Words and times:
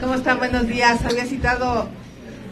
¿Cómo 0.00 0.14
están? 0.14 0.38
Buenos 0.38 0.68
días. 0.68 1.04
Había 1.04 1.24
citado 1.26 1.88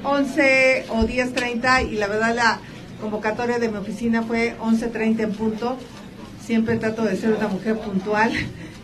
11 0.03 0.87
o 0.89 1.03
10.30 1.03 1.93
y 1.93 1.95
la 1.95 2.09
verdad 2.09 2.35
la 2.35 2.61
convocatoria 3.01 3.61
de 3.61 3.69
mi 3.69 3.77
oficina 3.77 4.25
fue 4.25 4.57
11.30 4.59 5.21
en 5.21 5.33
punto. 5.33 5.77
Siempre 6.45 6.77
trato 6.77 7.05
de 7.05 7.17
ser 7.17 7.35
una 7.35 7.47
mujer 7.47 7.79
puntual 7.79 8.33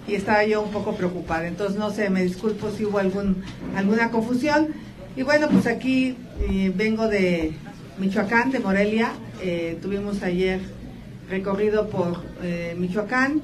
y 0.06 0.14
estaba 0.14 0.44
yo 0.44 0.62
un 0.62 0.70
poco 0.70 0.94
preocupada. 0.94 1.48
Entonces, 1.48 1.76
no 1.76 1.90
sé, 1.90 2.08
me 2.08 2.22
disculpo 2.22 2.70
si 2.70 2.84
hubo 2.84 2.98
alguna 2.98 4.10
confusión. 4.12 4.68
Y 5.16 5.24
bueno, 5.24 5.48
pues 5.48 5.66
aquí 5.66 6.16
eh, 6.48 6.72
vengo 6.72 7.08
de 7.08 7.54
Michoacán, 7.98 8.52
de 8.52 8.60
Morelia. 8.60 9.10
Eh, 9.42 9.76
tuvimos 9.82 10.22
ayer 10.22 10.60
recorrido 11.28 11.88
por 11.88 12.22
eh, 12.44 12.76
Michoacán 12.78 13.42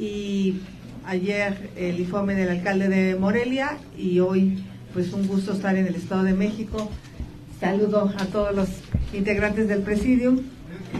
y 0.00 0.62
ayer 1.08 1.70
el 1.76 1.98
informe 1.98 2.34
del 2.34 2.50
alcalde 2.50 2.88
de 2.88 3.16
Morelia 3.16 3.78
y 3.96 4.20
hoy 4.20 4.62
pues 4.92 5.12
un 5.14 5.26
gusto 5.26 5.54
estar 5.54 5.74
en 5.76 5.86
el 5.86 5.94
Estado 5.94 6.22
de 6.22 6.34
México. 6.34 6.90
Saludo 7.58 8.12
a 8.18 8.26
todos 8.26 8.54
los 8.54 8.68
integrantes 9.14 9.68
del 9.68 9.80
presidium 9.80 10.42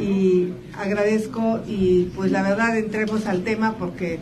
y 0.01 0.49
agradezco 0.77 1.61
y 1.67 2.05
pues 2.17 2.33
la 2.33 2.43
verdad 2.43 2.77
entremos 2.79 3.27
al 3.27 3.45
tema 3.45 3.77
porque 3.79 4.19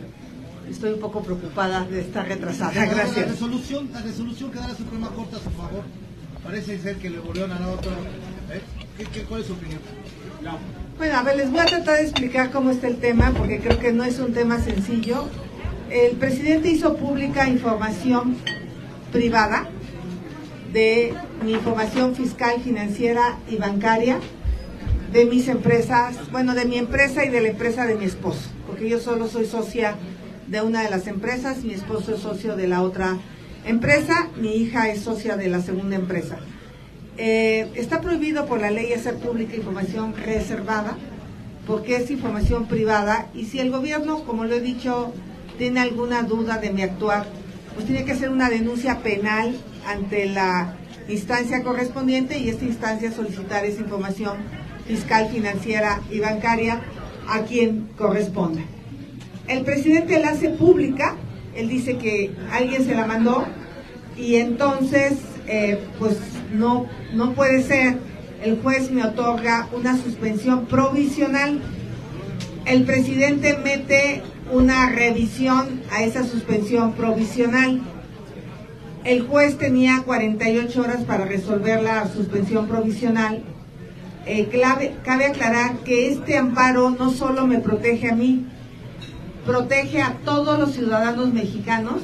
estoy 0.69 0.91
un 0.91 0.99
poco 0.99 1.23
preocupada 1.23 1.85
de 1.85 2.01
estar 2.01 2.27
retrasada. 2.27 2.85
Gracias. 2.85 3.25
La 3.25 3.31
resolución, 3.31 3.89
la 3.93 4.01
resolución 4.01 4.51
que 4.51 4.59
da 4.59 4.67
la 4.67 4.75
Suprema 4.75 5.09
Corte 5.11 5.37
a 5.37 5.39
su 5.39 5.49
favor, 5.51 5.83
parece 6.43 6.79
ser 6.79 6.97
que 6.97 7.09
le 7.09 7.19
volvieron 7.19 7.53
a 7.53 7.59
dar 7.59 7.69
otro. 7.69 7.91
¿eh? 7.91 8.61
¿Qué, 8.97 9.05
qué, 9.05 9.21
cuál 9.21 9.41
es 9.41 9.47
su 9.47 9.53
opinión? 9.53 9.79
Bueno, 10.97 11.17
a 11.17 11.23
ver, 11.23 11.37
les 11.37 11.49
voy 11.49 11.59
a 11.59 11.65
tratar 11.65 11.97
de 11.97 12.03
explicar 12.03 12.51
cómo 12.51 12.71
está 12.71 12.87
el 12.87 12.97
tema, 12.97 13.31
porque 13.31 13.59
creo 13.59 13.79
que 13.79 13.93
no 13.93 14.03
es 14.03 14.19
un 14.19 14.33
tema 14.33 14.59
sencillo. 14.59 15.29
El 15.89 16.17
presidente 16.17 16.69
hizo 16.69 16.97
pública 16.97 17.47
información 17.47 18.35
privada 19.13 19.69
de 20.73 21.13
mi 21.45 21.53
información 21.53 22.13
fiscal, 22.13 22.61
financiera 22.61 23.37
y 23.49 23.55
bancaria 23.55 24.19
de 25.13 25.25
mis 25.25 25.47
empresas, 25.47 26.29
bueno, 26.29 26.55
de 26.55 26.65
mi 26.65 26.77
empresa 26.77 27.23
y 27.23 27.29
de 27.29 27.39
la 27.39 27.47
empresa 27.49 27.85
de 27.85 27.95
mi 27.95 28.03
esposo, 28.03 28.49
porque 28.67 28.89
yo 28.89 28.99
solo 28.99 29.29
soy 29.29 29.45
socia 29.45 29.95
de 30.47 30.61
una 30.61 30.83
de 30.83 30.89
las 30.89 31.07
empresas, 31.07 31.63
mi 31.63 31.73
esposo 31.73 32.15
es 32.15 32.21
socio 32.21 32.57
de 32.57 32.67
la 32.67 32.81
otra 32.81 33.17
empresa, 33.65 34.27
mi 34.35 34.55
hija 34.55 34.89
es 34.89 35.01
socia 35.01 35.37
de 35.37 35.47
la 35.47 35.61
segunda 35.61 35.95
empresa. 35.95 36.37
Eh, 37.17 37.71
está 37.75 38.01
prohibido 38.01 38.45
por 38.45 38.59
la 38.59 38.71
ley 38.71 38.91
hacer 38.91 39.15
pública 39.15 39.55
información 39.55 40.13
reservada 40.15 40.97
porque 41.65 41.95
es 41.95 42.11
información 42.11 42.67
privada 42.67 43.29
y 43.33 43.45
si 43.45 43.59
el 43.59 43.71
gobierno, 43.71 44.23
como 44.25 44.45
lo 44.45 44.55
he 44.55 44.61
dicho, 44.61 45.13
tiene 45.57 45.79
alguna 45.79 46.23
duda 46.23 46.57
de 46.57 46.71
mi 46.71 46.81
actuar, 46.81 47.25
pues 47.73 47.85
tiene 47.85 48.05
que 48.05 48.13
hacer 48.13 48.29
una 48.29 48.49
denuncia 48.49 48.99
penal 48.99 49.55
ante 49.85 50.25
la 50.27 50.75
instancia 51.07 51.63
correspondiente 51.63 52.37
y 52.39 52.49
esta 52.49 52.65
instancia 52.65 53.11
solicitar 53.11 53.65
esa 53.65 53.81
información 53.81 54.37
fiscal, 54.87 55.29
financiera 55.29 56.01
y 56.11 56.19
bancaria 56.19 56.81
a 57.27 57.41
quien 57.41 57.89
corresponda. 57.97 58.61
El 59.47 59.63
presidente 59.63 60.19
la 60.19 60.29
hace 60.29 60.49
pública, 60.49 61.15
él 61.55 61.69
dice 61.69 61.97
que 61.97 62.31
alguien 62.51 62.85
se 62.85 62.95
la 62.95 63.05
mandó 63.05 63.45
y 64.17 64.35
entonces 64.35 65.13
eh, 65.47 65.79
pues 65.99 66.17
no, 66.53 66.87
no 67.13 67.33
puede 67.33 67.63
ser. 67.63 67.97
El 68.43 68.61
juez 68.61 68.91
me 68.91 69.03
otorga 69.03 69.67
una 69.73 69.97
suspensión 69.97 70.65
provisional. 70.65 71.59
El 72.65 72.83
presidente 72.83 73.57
mete 73.57 74.21
una 74.51 74.89
revisión 74.89 75.81
a 75.91 76.03
esa 76.03 76.23
suspensión 76.23 76.93
provisional. 76.93 77.81
El 79.03 79.21
juez 79.27 79.57
tenía 79.57 80.03
48 80.05 80.81
horas 80.81 81.03
para 81.03 81.25
resolver 81.25 81.81
la 81.81 82.07
suspensión 82.07 82.67
provisional. 82.67 83.43
Eh, 84.25 84.49
cabe 85.03 85.25
aclarar 85.25 85.77
que 85.79 86.09
este 86.09 86.37
amparo 86.37 86.89
no 86.89 87.11
solo 87.11 87.47
me 87.47 87.59
protege 87.59 88.09
a 88.09 88.15
mí, 88.15 88.45
protege 89.45 90.01
a 90.01 90.17
todos 90.25 90.59
los 90.59 90.73
ciudadanos 90.73 91.33
mexicanos 91.33 92.01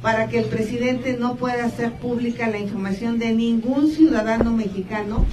para 0.00 0.28
que 0.28 0.38
el 0.38 0.44
presidente 0.44 1.16
no 1.18 1.34
pueda 1.34 1.64
hacer 1.64 1.92
pública 1.94 2.46
la 2.48 2.58
información 2.58 3.18
de 3.18 3.32
ningún 3.34 3.90
ciudadano 3.90 4.52
mexicano 4.52 5.26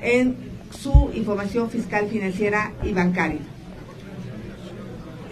en 0.00 0.34
su 0.70 1.10
información 1.14 1.70
fiscal, 1.70 2.08
financiera 2.08 2.72
y 2.82 2.92
bancaria. 2.92 3.51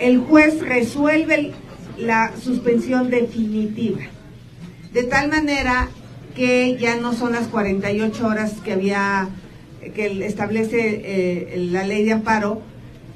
El 0.01 0.19
juez 0.19 0.61
resuelve 0.61 1.53
la 1.99 2.33
suspensión 2.43 3.11
definitiva, 3.11 4.01
de 4.95 5.03
tal 5.03 5.29
manera 5.29 5.89
que 6.35 6.79
ya 6.79 6.97
no 6.97 7.13
son 7.13 7.33
las 7.33 7.49
48 7.49 8.27
horas 8.27 8.55
que 8.65 8.73
había 8.73 9.29
que 9.95 10.25
establece 10.25 11.03
eh, 11.05 11.69
la 11.71 11.85
ley 11.85 12.05
de 12.05 12.13
amparo, 12.13 12.63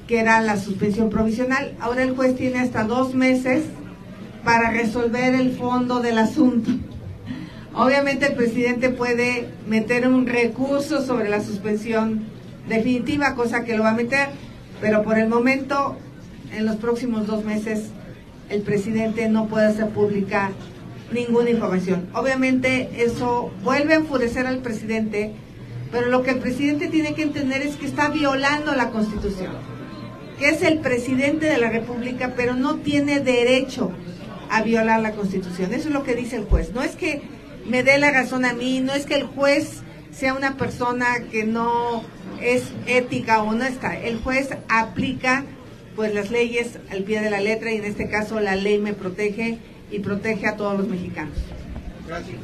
que 0.07 0.19
era 0.19 0.41
la 0.41 0.57
suspensión 0.57 1.09
provisional. 1.09 1.73
Ahora 1.79 2.03
el 2.03 2.15
juez 2.15 2.35
tiene 2.35 2.59
hasta 2.59 2.83
dos 2.83 3.15
meses 3.15 3.63
para 4.43 4.69
resolver 4.69 5.33
el 5.33 5.57
fondo 5.57 6.01
del 6.01 6.19
asunto. 6.19 6.69
Obviamente 7.73 8.27
el 8.27 8.35
presidente 8.35 8.89
puede 8.89 9.49
meter 9.67 10.07
un 10.07 10.27
recurso 10.27 11.03
sobre 11.03 11.29
la 11.29 11.41
suspensión 11.41 12.25
definitiva, 12.69 13.33
cosa 13.33 13.63
que 13.63 13.75
lo 13.75 13.83
va 13.83 13.89
a 13.89 13.95
meter, 13.95 14.29
pero 14.81 15.01
por 15.01 15.17
el 15.17 15.27
momento, 15.27 15.97
en 16.55 16.65
los 16.65 16.77
próximos 16.77 17.27
dos 17.27 17.43
meses, 17.43 17.89
el 18.49 18.61
presidente 18.61 19.27
no 19.29 19.47
puede 19.47 19.67
hacer 19.67 19.89
pública 19.89 20.51
ninguna 21.11 21.49
información. 21.49 22.07
Obviamente 22.13 22.89
eso 22.97 23.51
vuelve 23.63 23.93
a 23.93 23.97
enfurecer 23.97 24.47
al 24.47 24.59
presidente, 24.59 25.33
pero 25.91 26.07
lo 26.07 26.23
que 26.23 26.31
el 26.31 26.39
presidente 26.39 26.87
tiene 26.87 27.13
que 27.13 27.23
entender 27.23 27.61
es 27.61 27.75
que 27.75 27.85
está 27.85 28.09
violando 28.09 28.73
la 28.75 28.89
constitución, 28.89 29.53
que 30.39 30.49
es 30.49 30.61
el 30.61 30.79
presidente 30.79 31.45
de 31.45 31.57
la 31.57 31.69
República, 31.69 32.33
pero 32.35 32.55
no 32.55 32.75
tiene 32.77 33.19
derecho 33.19 33.91
a 34.49 34.61
violar 34.61 35.01
la 35.01 35.11
Constitución. 35.11 35.73
Eso 35.73 35.87
es 35.89 35.93
lo 35.93 36.03
que 36.03 36.15
dice 36.15 36.35
el 36.35 36.45
juez. 36.45 36.71
No 36.73 36.83
es 36.83 36.95
que 36.95 37.23
me 37.67 37.83
dé 37.83 37.97
la 37.97 38.11
razón 38.11 38.45
a 38.45 38.53
mí, 38.53 38.79
no 38.79 38.93
es 38.93 39.05
que 39.05 39.15
el 39.15 39.23
juez 39.23 39.81
sea 40.11 40.33
una 40.33 40.55
persona 40.55 41.19
que 41.31 41.45
no 41.45 42.03
es 42.41 42.63
ética 42.85 43.41
o 43.41 43.49
honesta. 43.49 43.97
El 43.99 44.19
juez 44.19 44.49
aplica 44.69 45.45
pues 45.95 46.13
las 46.13 46.31
leyes 46.31 46.79
al 46.91 47.03
pie 47.03 47.21
de 47.21 47.29
la 47.29 47.39
letra 47.39 47.71
y 47.71 47.77
en 47.77 47.85
este 47.85 48.09
caso 48.09 48.39
la 48.39 48.55
ley 48.55 48.79
me 48.79 48.93
protege 48.93 49.57
y 49.91 49.99
protege 49.99 50.47
a 50.47 50.57
todos 50.57 50.77
los 50.77 50.87
mexicanos. 50.87 51.37
Gracias. 52.07 52.37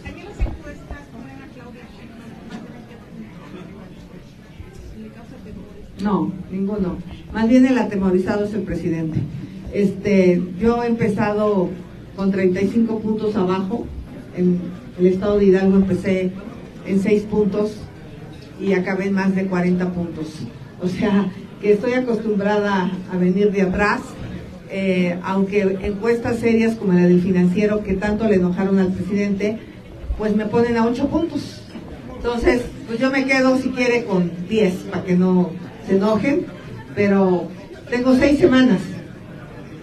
No, 6.02 6.32
ninguno. 6.52 6.98
Más 7.32 7.48
bien 7.48 7.66
el 7.66 7.78
atemorizado 7.78 8.46
es 8.46 8.54
el 8.54 8.64
presidente. 8.64 9.20
Este, 9.74 10.42
yo 10.60 10.84
he 10.84 10.88
empezado 10.88 11.70
con 12.16 12.32
35 12.32 13.00
puntos 13.00 13.36
abajo. 13.36 13.86
En 14.36 14.60
el 15.00 15.08
estado 15.08 15.38
de 15.38 15.46
Hidalgo 15.46 15.76
empecé 15.76 16.32
en 16.88 17.00
6 17.00 17.24
puntos 17.24 17.78
y 18.60 18.74
acabé 18.74 19.08
en 19.08 19.14
más 19.14 19.36
de 19.36 19.46
40 19.46 19.94
puntos. 19.94 20.28
O 20.82 20.88
sea, 20.88 21.32
que 21.62 21.74
estoy 21.74 21.94
acostumbrada 21.94 22.92
a 23.12 23.18
venir 23.18 23.52
de 23.52 23.62
atrás, 23.62 24.02
eh, 24.70 25.18
aunque 25.24 25.78
encuestas 25.84 26.40
serias 26.40 26.76
como 26.76 26.94
la 26.94 27.06
del 27.06 27.22
financiero 27.22 27.84
que 27.84 27.94
tanto 27.94 28.28
le 28.28 28.36
enojaron 28.36 28.80
al 28.80 28.92
presidente, 28.94 29.60
pues 30.18 30.36
me 30.36 30.46
ponen 30.46 30.78
a 30.78 30.86
8 30.86 31.08
puntos. 31.08 31.62
Entonces, 32.16 32.64
pues 32.88 33.00
yo 33.00 33.12
me 33.12 33.26
quedo 33.26 33.58
si 33.58 33.70
quiere 33.70 34.06
con 34.06 34.32
10 34.50 34.74
para 34.92 35.04
que 35.04 35.16
no 35.16 35.52
se 35.88 35.96
enojen, 35.96 36.46
pero 36.96 37.48
tengo 37.90 38.16
6 38.16 38.40
semanas 38.40 38.80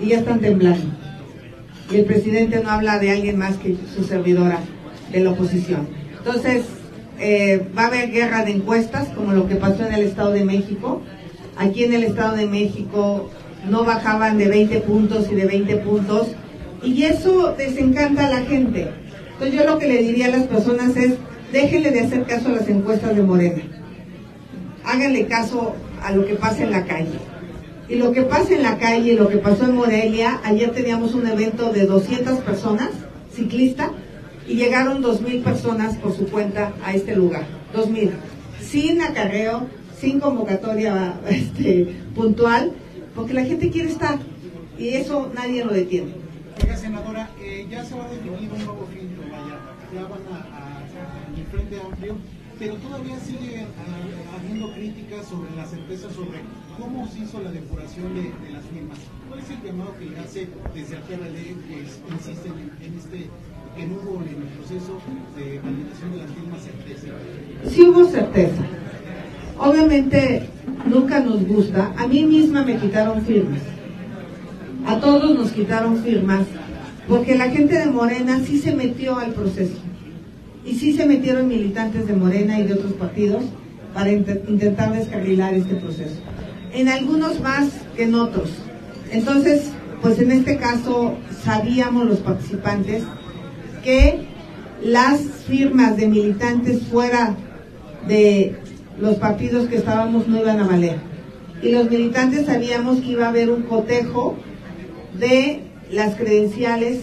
y 0.00 0.08
ya 0.08 0.18
están 0.18 0.40
temblando 0.40 0.98
y 1.90 1.96
el 1.96 2.04
presidente 2.04 2.60
no 2.62 2.70
habla 2.70 2.98
de 2.98 3.10
alguien 3.10 3.38
más 3.38 3.56
que 3.56 3.76
su 3.94 4.04
servidora 4.04 4.60
de 5.10 5.20
la 5.20 5.30
oposición. 5.30 5.88
Entonces, 6.18 6.64
eh, 7.18 7.66
va 7.76 7.84
a 7.84 7.86
haber 7.86 8.10
guerra 8.10 8.44
de 8.44 8.52
encuestas, 8.52 9.08
como 9.08 9.32
lo 9.32 9.48
que 9.48 9.56
pasó 9.56 9.86
en 9.86 9.94
el 9.94 10.02
Estado 10.02 10.32
de 10.32 10.44
México. 10.44 11.02
Aquí 11.58 11.84
en 11.84 11.92
el 11.92 12.04
Estado 12.04 12.36
de 12.36 12.46
México 12.46 13.28
no 13.68 13.84
bajaban 13.84 14.38
de 14.38 14.46
20 14.46 14.80
puntos 14.80 15.26
y 15.30 15.34
de 15.34 15.44
20 15.46 15.76
puntos, 15.78 16.28
y 16.82 17.02
eso 17.02 17.54
desencanta 17.58 18.26
a 18.26 18.30
la 18.30 18.42
gente. 18.42 18.88
Entonces 19.32 19.58
yo 19.58 19.64
lo 19.64 19.78
que 19.78 19.88
le 19.88 19.98
diría 19.98 20.26
a 20.26 20.30
las 20.30 20.44
personas 20.44 20.96
es, 20.96 21.14
déjenle 21.52 21.90
de 21.90 22.00
hacer 22.00 22.24
caso 22.24 22.48
a 22.48 22.52
las 22.52 22.68
encuestas 22.68 23.16
de 23.16 23.22
Morena. 23.22 23.62
Háganle 24.84 25.26
caso 25.26 25.74
a 26.02 26.12
lo 26.12 26.24
que 26.26 26.34
pasa 26.34 26.62
en 26.62 26.70
la 26.70 26.84
calle. 26.84 27.18
Y 27.88 27.96
lo 27.96 28.12
que 28.12 28.22
pasa 28.22 28.54
en 28.54 28.62
la 28.62 28.78
calle, 28.78 29.14
lo 29.14 29.28
que 29.28 29.38
pasó 29.38 29.64
en 29.64 29.74
Morelia, 29.74 30.40
ayer 30.44 30.70
teníamos 30.72 31.14
un 31.14 31.26
evento 31.26 31.72
de 31.72 31.86
200 31.86 32.38
personas, 32.40 32.90
ciclistas, 33.34 33.90
y 34.46 34.54
llegaron 34.54 35.02
2.000 35.02 35.42
personas 35.42 35.96
por 35.96 36.14
su 36.14 36.26
cuenta 36.28 36.72
a 36.84 36.94
este 36.94 37.16
lugar. 37.16 37.46
2.000. 37.74 38.10
Sin 38.60 39.02
acarreo, 39.02 39.66
sin 40.00 40.20
convocatoria 40.20 41.20
este, 41.28 41.96
puntual, 42.14 42.72
porque 43.14 43.34
la 43.34 43.44
gente 43.44 43.70
quiere 43.70 43.90
estar 43.90 44.18
y 44.78 44.88
eso 44.88 45.30
nadie 45.34 45.64
lo 45.64 45.72
detiene. 45.72 46.12
Oiga, 46.62 46.76
senadora, 46.76 47.30
eh, 47.40 47.66
ya 47.70 47.84
se 47.84 47.96
va 47.96 48.04
a 48.04 48.08
definir 48.08 48.50
un 48.52 48.64
nuevo 48.64 48.88
filtro, 48.92 49.22
vaya. 49.30 49.58
ya 49.94 50.02
van 50.02 50.20
a, 50.32 50.48
el 51.36 51.46
Frente 51.46 51.80
Amplio, 51.80 52.16
pero 52.58 52.74
todavía 52.74 53.18
sigue 53.20 53.66
habiendo 54.36 54.72
críticas 54.72 55.26
sobre 55.26 55.54
la 55.54 55.64
certeza 55.66 56.10
sobre 56.10 56.40
cómo 56.78 57.06
se 57.06 57.20
hizo 57.20 57.40
la 57.40 57.52
depuración 57.52 58.14
de, 58.14 58.32
las 58.52 58.64
firmas. 58.66 58.98
¿Cuál 59.28 59.40
es 59.40 59.50
el 59.50 59.62
llamado 59.62 59.94
que 59.98 60.06
le 60.06 60.18
hace 60.18 60.48
desde 60.74 60.96
el 60.96 61.02
PRD 61.02 61.42
que 61.68 62.14
insisten 62.14 62.52
en, 62.82 62.98
este 62.98 63.30
que 63.76 63.86
no 63.86 63.94
hubo 63.94 64.22
en 64.22 64.28
el 64.28 64.48
proceso 64.58 64.98
de 65.36 65.60
validación 65.60 66.12
de 66.12 66.18
las 66.18 66.30
firmas 66.32 66.62
certeza? 66.62 67.06
Sí 67.68 67.82
hubo 67.82 68.04
certeza. 68.04 68.62
Obviamente 69.58 70.42
nunca 70.86 71.20
nos 71.20 71.46
gusta. 71.46 71.92
A 71.96 72.06
mí 72.06 72.24
misma 72.24 72.64
me 72.64 72.78
quitaron 72.78 73.22
firmas. 73.22 73.60
A 74.86 75.00
todos 75.00 75.36
nos 75.36 75.50
quitaron 75.50 76.02
firmas 76.02 76.46
porque 77.08 77.36
la 77.36 77.50
gente 77.50 77.78
de 77.78 77.86
Morena 77.86 78.40
sí 78.44 78.58
se 78.58 78.74
metió 78.74 79.18
al 79.18 79.32
proceso 79.32 79.78
y 80.64 80.74
sí 80.74 80.92
se 80.92 81.06
metieron 81.06 81.48
militantes 81.48 82.06
de 82.06 82.14
Morena 82.14 82.58
y 82.60 82.64
de 82.64 82.74
otros 82.74 82.92
partidos 82.92 83.44
para 83.94 84.12
intentar 84.12 84.92
descarrilar 84.92 85.54
este 85.54 85.74
proceso. 85.74 86.16
En 86.72 86.88
algunos 86.88 87.40
más 87.40 87.68
que 87.96 88.04
en 88.04 88.14
otros. 88.14 88.50
Entonces, 89.10 89.70
pues 90.02 90.18
en 90.20 90.30
este 90.30 90.58
caso 90.58 91.16
sabíamos 91.42 92.06
los 92.06 92.18
participantes 92.18 93.02
que 93.82 94.26
las 94.82 95.20
firmas 95.46 95.96
de 95.96 96.08
militantes 96.08 96.82
fuera 96.82 97.34
de 98.06 98.56
los 99.00 99.16
partidos 99.16 99.68
que 99.68 99.76
estábamos 99.76 100.28
no 100.28 100.38
iban 100.38 100.60
a 100.60 100.66
valer. 100.66 100.96
Y 101.62 101.70
los 101.70 101.90
militantes 101.90 102.46
sabíamos 102.46 103.00
que 103.00 103.12
iba 103.12 103.26
a 103.26 103.30
haber 103.30 103.50
un 103.50 103.62
cotejo 103.62 104.36
de 105.18 105.62
las 105.90 106.14
credenciales 106.14 107.00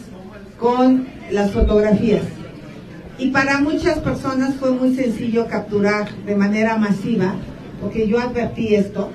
con 0.59 1.07
las 1.31 1.51
fotografías. 1.51 2.23
Y 3.17 3.31
para 3.31 3.59
muchas 3.59 3.99
personas 3.99 4.55
fue 4.55 4.71
muy 4.71 4.95
sencillo 4.95 5.47
capturar 5.47 6.09
de 6.25 6.35
manera 6.35 6.77
masiva, 6.77 7.35
porque 7.81 8.07
yo 8.07 8.19
advertí 8.19 8.75
esto, 8.75 9.11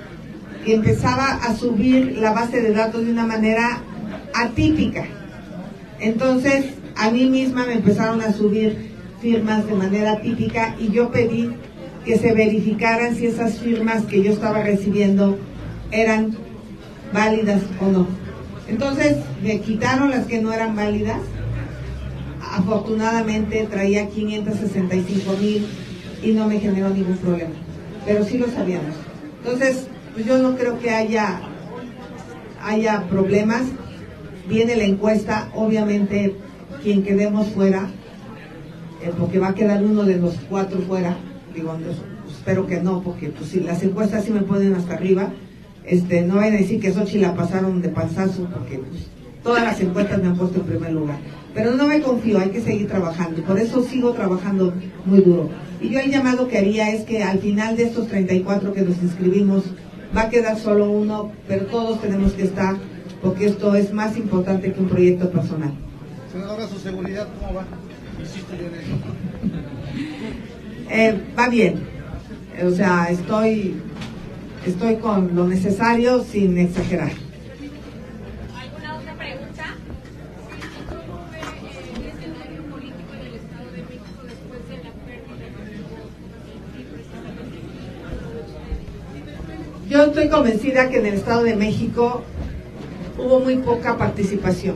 que 0.65 0.75
empezaba 0.75 1.35
a 1.35 1.55
subir 1.55 2.17
la 2.17 2.31
base 2.33 2.61
de 2.61 2.73
datos 2.73 3.05
de 3.05 3.11
una 3.11 3.25
manera 3.25 3.81
atípica. 4.33 5.05
Entonces, 5.99 6.65
a 6.95 7.09
mí 7.11 7.27
misma 7.27 7.65
me 7.65 7.73
empezaron 7.73 8.21
a 8.21 8.33
subir 8.33 8.91
firmas 9.21 9.67
de 9.67 9.73
manera 9.73 10.13
atípica 10.13 10.75
y 10.79 10.89
yo 10.89 11.11
pedí 11.11 11.51
que 12.05 12.17
se 12.17 12.33
verificaran 12.33 13.15
si 13.15 13.27
esas 13.27 13.59
firmas 13.59 14.05
que 14.05 14.23
yo 14.23 14.31
estaba 14.31 14.63
recibiendo 14.63 15.37
eran 15.91 16.35
válidas 17.13 17.61
o 17.79 17.87
no. 17.87 18.07
Entonces 18.67 19.17
me 19.43 19.59
quitaron 19.59 20.11
las 20.11 20.25
que 20.25 20.41
no 20.41 20.53
eran 20.53 20.75
válidas. 20.75 21.19
Afortunadamente 22.53 23.67
traía 23.69 24.09
565 24.09 25.37
mil 25.41 25.67
y 26.23 26.31
no 26.31 26.47
me 26.47 26.59
generó 26.59 26.89
ningún 26.89 27.17
problema. 27.17 27.51
Pero 28.05 28.25
sí 28.25 28.37
lo 28.37 28.47
sabíamos. 28.47 28.95
Entonces, 29.43 29.87
pues 30.13 30.25
yo 30.25 30.37
no 30.37 30.55
creo 30.55 30.79
que 30.79 30.89
haya, 30.89 31.41
haya 32.63 33.03
problemas. 33.09 33.63
Viene 34.47 34.75
la 34.75 34.83
encuesta, 34.83 35.49
obviamente 35.55 36.35
quien 36.81 37.03
quedemos 37.03 37.47
fuera, 37.49 37.89
eh, 39.03 39.11
porque 39.17 39.39
va 39.39 39.49
a 39.49 39.55
quedar 39.55 39.83
uno 39.83 40.03
de 40.03 40.17
los 40.17 40.35
cuatro 40.49 40.79
fuera, 40.81 41.15
digo, 41.53 41.77
espero 42.29 42.67
que 42.67 42.81
no, 42.81 43.01
porque 43.01 43.29
pues 43.29 43.49
si 43.49 43.59
las 43.61 43.83
encuestas 43.83 44.25
sí 44.25 44.31
me 44.31 44.41
ponen 44.41 44.73
hasta 44.73 44.93
arriba, 44.93 45.31
este, 45.85 46.21
no 46.21 46.35
vayan 46.35 46.55
a 46.55 46.57
decir 46.57 46.79
que 46.79 46.93
Sochi 46.93 47.19
la 47.19 47.35
pasaron 47.35 47.81
de 47.81 47.89
panzazo, 47.89 48.45
porque 48.45 48.79
pues, 48.79 49.07
todas 49.43 49.63
las 49.63 49.79
encuestas 49.79 50.21
me 50.21 50.27
han 50.27 50.37
puesto 50.37 50.59
en 50.59 50.65
primer 50.65 50.91
lugar. 50.91 51.17
Pero 51.53 51.75
no 51.75 51.87
me 51.87 52.01
confío, 52.01 52.39
hay 52.39 52.49
que 52.49 52.61
seguir 52.61 52.87
trabajando, 52.87 53.41
por 53.43 53.59
eso 53.59 53.83
sigo 53.83 54.13
trabajando 54.13 54.73
muy 55.05 55.21
duro. 55.21 55.49
Y 55.81 55.89
yo 55.89 55.99
el 55.99 56.11
llamado 56.11 56.47
que 56.47 56.57
haría 56.57 56.91
es 56.91 57.03
que 57.03 57.23
al 57.23 57.39
final 57.39 57.75
de 57.75 57.83
estos 57.83 58.07
34 58.07 58.73
que 58.73 58.81
nos 58.81 59.01
inscribimos, 59.01 59.63
va 60.15 60.23
a 60.23 60.29
quedar 60.29 60.57
solo 60.57 60.89
uno, 60.89 61.31
pero 61.47 61.65
todos 61.65 62.01
tenemos 62.01 62.33
que 62.33 62.43
estar, 62.43 62.75
porque 63.21 63.45
esto 63.45 63.75
es 63.75 63.91
más 63.93 64.17
importante 64.17 64.71
que 64.71 64.79
un 64.79 64.87
proyecto 64.87 65.29
personal. 65.29 65.71
Senadora, 66.31 66.67
su 66.67 66.79
seguridad, 66.79 67.27
¿cómo 67.39 67.55
va? 67.55 67.65
Eh, 70.93 71.17
va 71.39 71.47
bien. 71.47 71.87
O 72.65 72.71
sea, 72.71 73.07
estoy 73.09 73.81
estoy 74.65 74.97
con 74.97 75.33
lo 75.33 75.47
necesario 75.47 76.21
sin 76.21 76.57
exagerar. 76.57 77.11
¿Alguna 78.59 78.97
otra 78.97 79.15
pregunta? 79.15 79.63
¿Cómo 80.89 81.29
ve 81.31 81.39
el 81.95 82.07
escenario 82.11 82.63
político 82.69 83.13
en 83.13 83.25
el 83.25 83.35
Estado 83.35 83.71
de 83.71 83.83
México 83.83 84.19
después 84.27 84.67
de 84.67 84.77
la 84.83 84.91
pérdida 85.05 85.35
de 89.79 89.89
Yo 89.89 90.03
estoy 90.03 90.27
convencida 90.27 90.89
que 90.89 90.97
en 90.99 91.05
el 91.05 91.13
Estado 91.13 91.43
de 91.43 91.55
México 91.55 92.23
hubo 93.17 93.39
muy 93.39 93.55
poca 93.59 93.97
participación. 93.97 94.75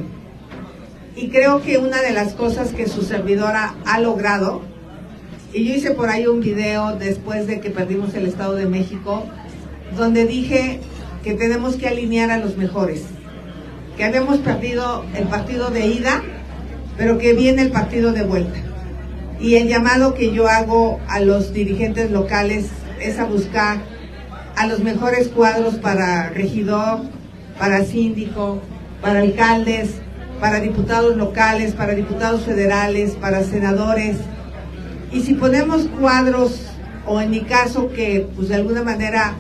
Y 1.18 1.28
creo 1.28 1.62
que 1.62 1.78
una 1.78 2.02
de 2.02 2.14
las 2.14 2.34
cosas 2.36 2.72
que 2.72 2.88
su 2.88 3.02
servidora 3.02 3.76
ha 3.86 4.00
logrado, 4.00 4.62
y 5.56 5.64
yo 5.64 5.74
hice 5.74 5.92
por 5.92 6.10
ahí 6.10 6.28
un 6.28 6.42
video 6.42 6.98
después 6.98 7.48
de 7.48 7.62
que 7.62 7.70
perdimos 7.70 8.14
el 8.14 8.26
Estado 8.26 8.56
de 8.56 8.66
México, 8.66 9.24
donde 9.96 10.26
dije 10.26 10.82
que 11.24 11.34
tenemos 11.34 11.78
que 11.78 11.88
alinear 11.88 12.30
a 12.30 12.38
los 12.38 12.58
mejores, 12.58 13.04
que 13.96 14.04
habíamos 14.04 14.40
perdido 14.40 15.06
el 15.16 15.28
partido 15.28 15.70
de 15.70 15.88
ida, 15.88 16.22
pero 16.98 17.18
que 17.18 17.34
viene 17.34 17.62
el 17.62 17.72
partido 17.72 18.12
de 18.12 18.24
vuelta. 18.24 18.60
Y 19.40 19.56
el 19.56 19.70
llamado 19.70 20.14
que 20.14 20.34
yo 20.34 20.50
hago 20.50 21.00
a 21.08 21.22
los 21.22 21.54
dirigentes 21.54 22.12
locales 22.12 22.68
es 23.00 23.18
a 23.18 23.24
buscar 23.24 23.78
a 24.58 24.68
los 24.68 24.82
mejores 24.82 25.30
cuadros 25.30 25.76
para 25.76 26.32
regidor, 26.32 27.00
para 27.58 27.86
síndico, 27.86 28.60
para 29.02 29.20
alcaldes, 29.20 29.92
para 30.42 30.60
diputados 30.60 31.16
locales, 31.16 31.72
para 31.74 31.94
diputados 31.94 32.42
federales, 32.42 33.12
para 33.12 33.42
senadores. 33.44 34.18
Y 35.12 35.22
si 35.22 35.34
ponemos 35.34 35.88
cuadros, 36.00 36.62
o 37.06 37.22
en 37.22 37.30
mi 37.32 37.42
caso 37.42 37.92
que 37.92 38.28
pues 38.36 38.50
de 38.50 38.56
alguna 38.56 38.84
manera 38.84 39.36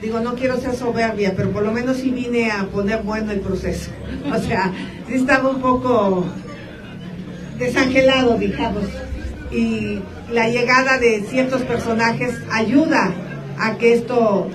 digo, 0.00 0.20
no 0.20 0.34
quiero 0.34 0.58
ser 0.58 0.74
soberbia, 0.74 1.34
pero 1.36 1.50
por 1.50 1.62
lo 1.62 1.72
menos 1.72 1.98
sí 1.98 2.10
vine 2.10 2.50
a 2.50 2.64
poner 2.66 3.02
bueno 3.02 3.32
el 3.32 3.40
proceso. 3.40 3.90
O 4.34 4.38
sea, 4.38 4.72
sí 5.06 5.14
estaba 5.14 5.50
un 5.50 5.60
poco 5.60 6.24
desangelado, 7.58 8.38
digamos. 8.38 8.84
Y 9.50 10.00
la 10.32 10.48
llegada 10.48 10.98
de 10.98 11.22
ciertos 11.28 11.62
personajes 11.62 12.34
ayuda 12.50 13.12
a 13.58 13.76
que 13.76 13.94
esto 13.94 14.48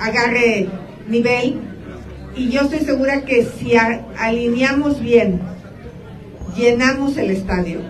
agarre 0.00 0.68
nivel. 1.08 1.60
Y 2.34 2.50
yo 2.50 2.62
estoy 2.62 2.80
segura 2.80 3.22
que 3.22 3.44
si 3.44 3.76
alineamos 3.76 5.00
bien, 5.00 5.40
llenamos 6.56 7.16
el 7.16 7.30
estadio, 7.30 7.80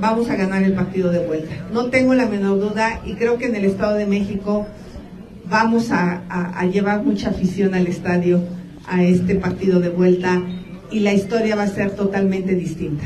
vamos 0.00 0.30
a 0.30 0.36
ganar 0.36 0.62
el 0.62 0.72
partido 0.72 1.10
de 1.10 1.26
vuelta. 1.26 1.54
No 1.72 1.90
tengo 1.90 2.14
la 2.14 2.26
menor 2.26 2.58
duda 2.58 3.00
y 3.04 3.14
creo 3.14 3.38
que 3.38 3.46
en 3.46 3.56
el 3.56 3.64
Estado 3.64 3.94
de 3.94 4.06
México 4.06 4.66
vamos 5.48 5.90
a, 5.90 6.64
llevar 6.72 7.02
mucha 7.02 7.30
afición 7.30 7.74
al 7.74 7.86
estadio 7.86 8.40
a 8.86 9.02
este 9.02 9.34
partido 9.34 9.80
de 9.80 9.88
vuelta 9.88 10.40
y 10.90 11.00
la 11.00 11.12
historia 11.12 11.56
va 11.56 11.64
a 11.64 11.68
ser 11.68 11.90
totalmente 11.92 12.54
distinta. 12.54 13.04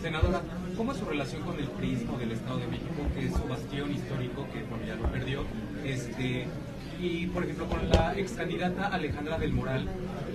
Senadora, 0.00 0.40
¿cómo 0.76 0.92
es 0.92 0.98
su 0.98 1.04
relación 1.04 1.42
con 1.42 1.58
el 1.58 1.66
PRIismo 1.66 2.18
del 2.18 2.32
Estado 2.32 2.58
de 2.58 2.66
México, 2.66 2.88
que 3.14 3.26
es 3.26 3.32
su 3.32 3.44
bastión 3.48 3.92
histórico, 3.92 4.46
que 4.52 4.62
bueno, 4.64 4.84
ya 4.86 4.94
lo 4.94 5.10
perdió? 5.10 5.44
Este, 5.84 6.46
y, 7.00 7.26
por 7.26 7.44
ejemplo, 7.44 7.66
con 7.66 7.88
la 7.90 8.16
ex 8.16 8.32
candidata 8.32 8.86
Alejandra 8.86 9.38
del 9.38 9.52
Moral, 9.52 9.86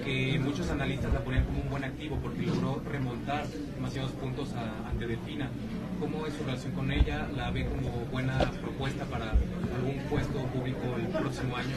que 0.04 0.40
muchos 0.40 0.70
analistas 0.70 1.14
la 1.14 1.20
ponían 1.22 1.46
como 1.46 1.62
un 1.62 1.70
buen 1.70 1.84
activo 1.84 2.18
porque 2.22 2.46
logró 2.46 2.82
remontar 2.92 3.46
demasiados 3.76 4.12
puntos 4.12 4.54
ante 4.90 5.08
Delfina. 5.08 5.50
¿Cómo 6.00 6.28
es 6.28 6.34
su 6.34 6.44
relación 6.44 6.74
con 6.74 6.92
ella? 6.92 7.28
¿La 7.36 7.50
ve 7.50 7.66
como 7.66 8.06
buena 8.12 8.38
propuesta 8.62 9.04
para 9.06 9.32
algún 9.32 9.98
puesto 10.10 10.40
público 10.54 10.80
el 10.96 11.08
próximo 11.08 11.56
año? 11.56 11.76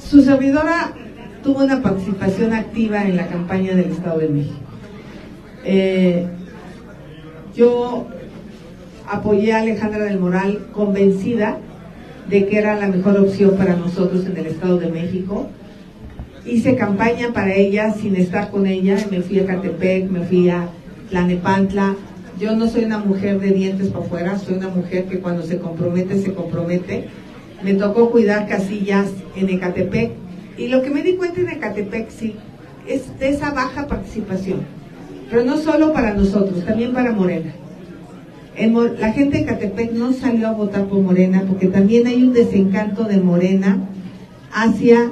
Su 0.00 0.22
servidora 0.22 0.92
tuvo 1.44 1.62
una 1.62 1.80
participación 1.80 2.52
activa 2.54 3.04
en 3.04 3.16
la 3.16 3.28
campaña 3.28 3.74
del 3.74 3.92
Estado 3.92 4.18
de 4.18 4.28
México. 4.28 4.58
Eh, 5.64 6.26
yo 7.54 8.08
apoyé 9.06 9.52
a 9.52 9.60
Alejandra 9.60 10.04
del 10.04 10.18
Moral 10.18 10.66
convencida 10.72 11.58
de 12.28 12.46
que 12.46 12.58
era 12.58 12.74
la 12.74 12.88
mejor 12.88 13.16
opción 13.16 13.56
para 13.56 13.76
nosotros 13.76 14.26
en 14.26 14.36
el 14.36 14.46
Estado 14.46 14.78
de 14.78 14.90
México. 14.90 15.48
Hice 16.44 16.74
campaña 16.74 17.32
para 17.32 17.54
ella 17.54 17.92
sin 17.92 18.16
estar 18.16 18.50
con 18.50 18.66
ella, 18.66 18.96
me 19.08 19.20
fui 19.20 19.38
a 19.38 19.46
Catepec, 19.46 20.10
me 20.10 20.24
fui 20.24 20.48
a 20.50 20.68
Tlanepantla, 21.10 21.94
yo 22.38 22.54
no 22.54 22.68
soy 22.68 22.84
una 22.84 22.98
mujer 22.98 23.40
de 23.40 23.50
dientes 23.50 23.88
para 23.88 24.04
afuera, 24.04 24.38
soy 24.38 24.54
una 24.54 24.68
mujer 24.68 25.06
que 25.06 25.18
cuando 25.18 25.42
se 25.42 25.58
compromete, 25.58 26.20
se 26.22 26.32
compromete. 26.34 27.08
Me 27.64 27.74
tocó 27.74 28.10
cuidar 28.10 28.46
casillas 28.46 29.08
en 29.34 29.48
Ecatepec 29.48 30.12
y 30.56 30.68
lo 30.68 30.82
que 30.82 30.90
me 30.90 31.02
di 31.02 31.14
cuenta 31.14 31.40
en 31.40 31.48
Ecatepec, 31.48 32.10
sí, 32.10 32.36
es 32.86 33.18
de 33.18 33.30
esa 33.30 33.50
baja 33.52 33.86
participación. 33.86 34.60
pero 35.30 35.44
no 35.44 35.58
solo 35.58 35.92
para 35.92 36.14
nosotros, 36.14 36.64
también 36.64 36.92
para 36.92 37.12
Morena. 37.12 37.52
la 38.98 39.12
gente 39.12 39.38
de 39.38 39.44
Catepec 39.44 39.92
no 39.92 40.12
salió 40.12 40.48
a 40.48 40.52
votar 40.52 40.86
por 40.86 41.00
Morena 41.00 41.44
porque 41.46 41.66
también 41.66 42.06
hay 42.06 42.22
un 42.22 42.32
desencanto 42.32 43.04
de 43.04 43.18
Morena 43.18 43.78
hacia 44.52 45.10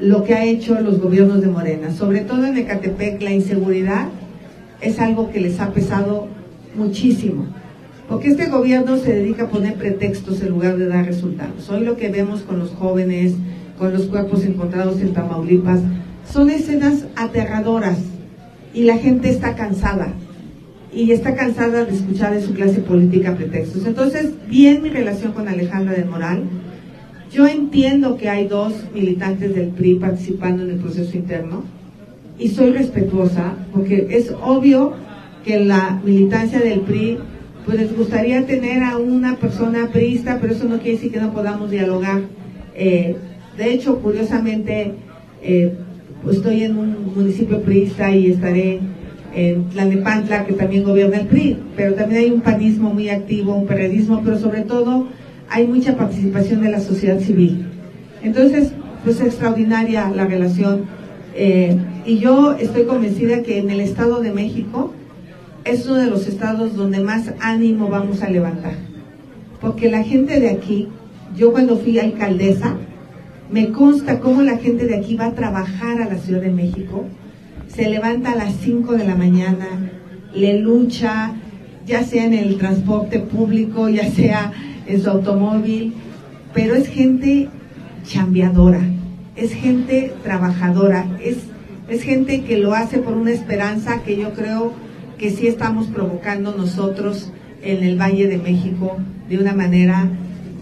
lo 0.00 0.24
que 0.24 0.34
ha 0.34 0.44
hecho 0.44 0.80
los 0.80 1.00
gobiernos 1.00 1.40
de 1.40 1.48
Morena. 1.48 1.92
Sobre 1.92 2.20
todo 2.20 2.46
en 2.46 2.58
Ecatepec 2.58 3.20
la 3.22 3.32
inseguridad 3.32 4.08
es 4.80 4.98
algo 4.98 5.30
que 5.30 5.40
les 5.40 5.60
ha 5.60 5.72
pesado 5.72 6.28
muchísimo. 6.74 7.46
Porque 8.08 8.28
este 8.28 8.46
gobierno 8.46 8.96
se 8.96 9.12
dedica 9.12 9.44
a 9.44 9.48
poner 9.48 9.74
pretextos 9.74 10.42
en 10.42 10.48
lugar 10.48 10.76
de 10.76 10.88
dar 10.88 11.06
resultados. 11.06 11.68
Hoy 11.70 11.84
lo 11.84 11.96
que 11.96 12.08
vemos 12.08 12.42
con 12.42 12.58
los 12.58 12.70
jóvenes, 12.70 13.34
con 13.78 13.92
los 13.92 14.06
cuerpos 14.06 14.44
encontrados 14.44 15.00
en 15.00 15.12
Tamaulipas, 15.12 15.80
son 16.30 16.50
escenas 16.50 17.06
aterradoras 17.14 17.98
y 18.74 18.84
la 18.84 18.98
gente 18.98 19.30
está 19.30 19.54
cansada 19.54 20.12
y 20.92 21.12
está 21.12 21.36
cansada 21.36 21.84
de 21.84 21.92
escuchar 21.92 22.34
de 22.34 22.42
su 22.42 22.52
clase 22.52 22.80
política 22.80 23.36
pretextos. 23.36 23.86
Entonces, 23.86 24.32
bien 24.48 24.82
mi 24.82 24.90
relación 24.90 25.32
con 25.32 25.46
Alejandra 25.46 25.94
del 25.94 26.06
Moral. 26.06 26.42
Yo 27.32 27.46
entiendo 27.46 28.16
que 28.16 28.28
hay 28.28 28.48
dos 28.48 28.74
militantes 28.92 29.54
del 29.54 29.68
PRI 29.68 29.96
participando 29.96 30.64
en 30.64 30.70
el 30.70 30.76
proceso 30.78 31.16
interno 31.16 31.62
y 32.40 32.48
soy 32.48 32.72
respetuosa 32.72 33.54
porque 33.72 34.08
es 34.10 34.32
obvio 34.42 34.94
que 35.44 35.60
la 35.60 36.00
militancia 36.04 36.58
del 36.58 36.80
PRI 36.80 37.18
pues 37.64 37.78
les 37.78 37.96
gustaría 37.96 38.46
tener 38.46 38.82
a 38.82 38.96
una 38.96 39.36
persona 39.36 39.88
priista, 39.92 40.38
pero 40.40 40.54
eso 40.54 40.64
no 40.64 40.78
quiere 40.78 40.92
decir 40.92 41.12
que 41.12 41.20
no 41.20 41.32
podamos 41.32 41.70
dialogar. 41.70 42.22
Eh, 42.74 43.16
de 43.56 43.72
hecho, 43.72 43.98
curiosamente, 44.00 44.94
eh, 45.42 45.74
estoy 46.30 46.64
en 46.64 46.78
un 46.78 47.12
municipio 47.14 47.60
priista 47.60 48.10
y 48.10 48.32
estaré 48.32 48.80
en 49.34 49.64
Tlalnepantla, 49.68 50.46
que 50.46 50.54
también 50.54 50.84
gobierna 50.84 51.18
el 51.18 51.26
PRI, 51.26 51.58
pero 51.76 51.94
también 51.94 52.22
hay 52.22 52.30
un 52.30 52.40
panismo 52.40 52.92
muy 52.92 53.10
activo, 53.10 53.54
un 53.54 53.66
periodismo, 53.66 54.22
pero 54.24 54.38
sobre 54.38 54.62
todo 54.62 55.08
hay 55.48 55.66
mucha 55.66 55.96
participación 55.96 56.62
de 56.62 56.70
la 56.70 56.80
sociedad 56.80 57.20
civil. 57.20 57.66
Entonces, 58.22 58.72
pues 59.04 59.20
es 59.20 59.26
extraordinaria 59.26 60.10
la 60.10 60.26
relación. 60.26 60.99
Eh, 61.34 61.76
y 62.06 62.18
yo 62.18 62.54
estoy 62.54 62.84
convencida 62.84 63.42
que 63.42 63.58
en 63.58 63.70
el 63.70 63.80
Estado 63.80 64.20
de 64.20 64.32
México 64.32 64.92
es 65.64 65.86
uno 65.86 65.96
de 65.96 66.10
los 66.10 66.26
estados 66.26 66.74
donde 66.74 67.00
más 67.00 67.32
ánimo 67.40 67.88
vamos 67.88 68.22
a 68.22 68.30
levantar. 68.30 68.74
Porque 69.60 69.90
la 69.90 70.02
gente 70.02 70.40
de 70.40 70.50
aquí, 70.50 70.88
yo 71.36 71.52
cuando 71.52 71.76
fui 71.76 71.98
alcaldesa, 71.98 72.76
me 73.50 73.70
consta 73.70 74.20
cómo 74.20 74.42
la 74.42 74.58
gente 74.58 74.86
de 74.86 74.96
aquí 74.96 75.16
va 75.16 75.26
a 75.26 75.34
trabajar 75.34 76.00
a 76.00 76.08
la 76.08 76.18
Ciudad 76.18 76.40
de 76.40 76.50
México, 76.50 77.04
se 77.68 77.88
levanta 77.88 78.32
a 78.32 78.36
las 78.36 78.54
5 78.56 78.94
de 78.94 79.04
la 79.04 79.14
mañana, 79.14 79.66
le 80.34 80.58
lucha, 80.60 81.32
ya 81.86 82.04
sea 82.04 82.24
en 82.24 82.34
el 82.34 82.56
transporte 82.56 83.18
público, 83.18 83.88
ya 83.88 84.10
sea 84.10 84.52
en 84.86 85.02
su 85.02 85.10
automóvil, 85.10 85.94
pero 86.54 86.74
es 86.74 86.88
gente 86.88 87.48
chambeadora, 88.04 88.80
es 89.40 89.54
gente 89.54 90.12
trabajadora, 90.22 91.06
es, 91.24 91.38
es 91.88 92.02
gente 92.02 92.42
que 92.42 92.58
lo 92.58 92.74
hace 92.74 92.98
por 92.98 93.14
una 93.14 93.30
esperanza 93.30 94.02
que 94.02 94.16
yo 94.18 94.34
creo 94.34 94.72
que 95.18 95.30
sí 95.30 95.46
estamos 95.46 95.86
provocando 95.86 96.54
nosotros 96.54 97.32
en 97.62 97.82
el 97.82 97.98
Valle 97.98 98.28
de 98.28 98.36
México 98.36 98.98
de 99.30 99.38
una 99.38 99.54
manera 99.54 100.08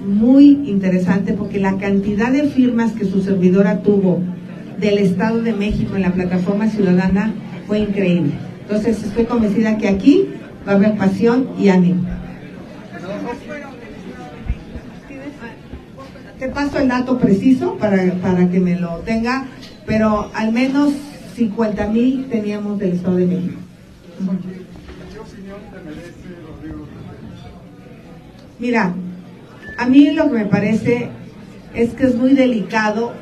muy 0.07 0.61
interesante 0.67 1.33
porque 1.33 1.59
la 1.59 1.77
cantidad 1.77 2.31
de 2.31 2.45
firmas 2.45 2.93
que 2.93 3.05
su 3.05 3.21
servidora 3.21 3.83
tuvo 3.83 4.21
del 4.79 4.99
Estado 4.99 5.43
de 5.43 5.53
México 5.53 5.97
en 5.97 6.03
la 6.03 6.13
plataforma 6.13 6.69
ciudadana 6.69 7.35
fue 7.67 7.81
increíble. 7.81 8.33
Entonces 8.63 9.03
estoy 9.03 9.25
convencida 9.25 9.77
que 9.77 9.89
aquí 9.89 10.29
va 10.67 10.73
a 10.73 10.75
haber 10.77 10.97
pasión 10.97 11.49
y 11.59 11.69
ánimo. 11.69 12.03
Te 16.39 16.49
paso 16.49 16.79
el 16.79 16.89
dato 16.89 17.19
preciso 17.19 17.75
para, 17.79 18.13
para 18.23 18.49
que 18.49 18.61
me 18.61 18.79
lo 18.79 18.99
tenga, 18.99 19.47
pero 19.87 20.31
al 20.35 20.53
menos 20.53 20.93
50 21.35 21.89
mil 21.89 22.27
teníamos 22.29 22.79
del 22.79 22.93
Estado 22.93 23.17
de 23.17 23.27
México. 23.27 23.61
Mira, 28.61 28.95
a 29.79 29.87
mí 29.87 30.11
lo 30.13 30.31
que 30.31 30.37
me 30.37 30.47
parece 30.47 31.09
es 31.75 31.91
que 31.95 32.05
es 32.05 32.15
muy 32.15 32.35
delicado 32.35 33.13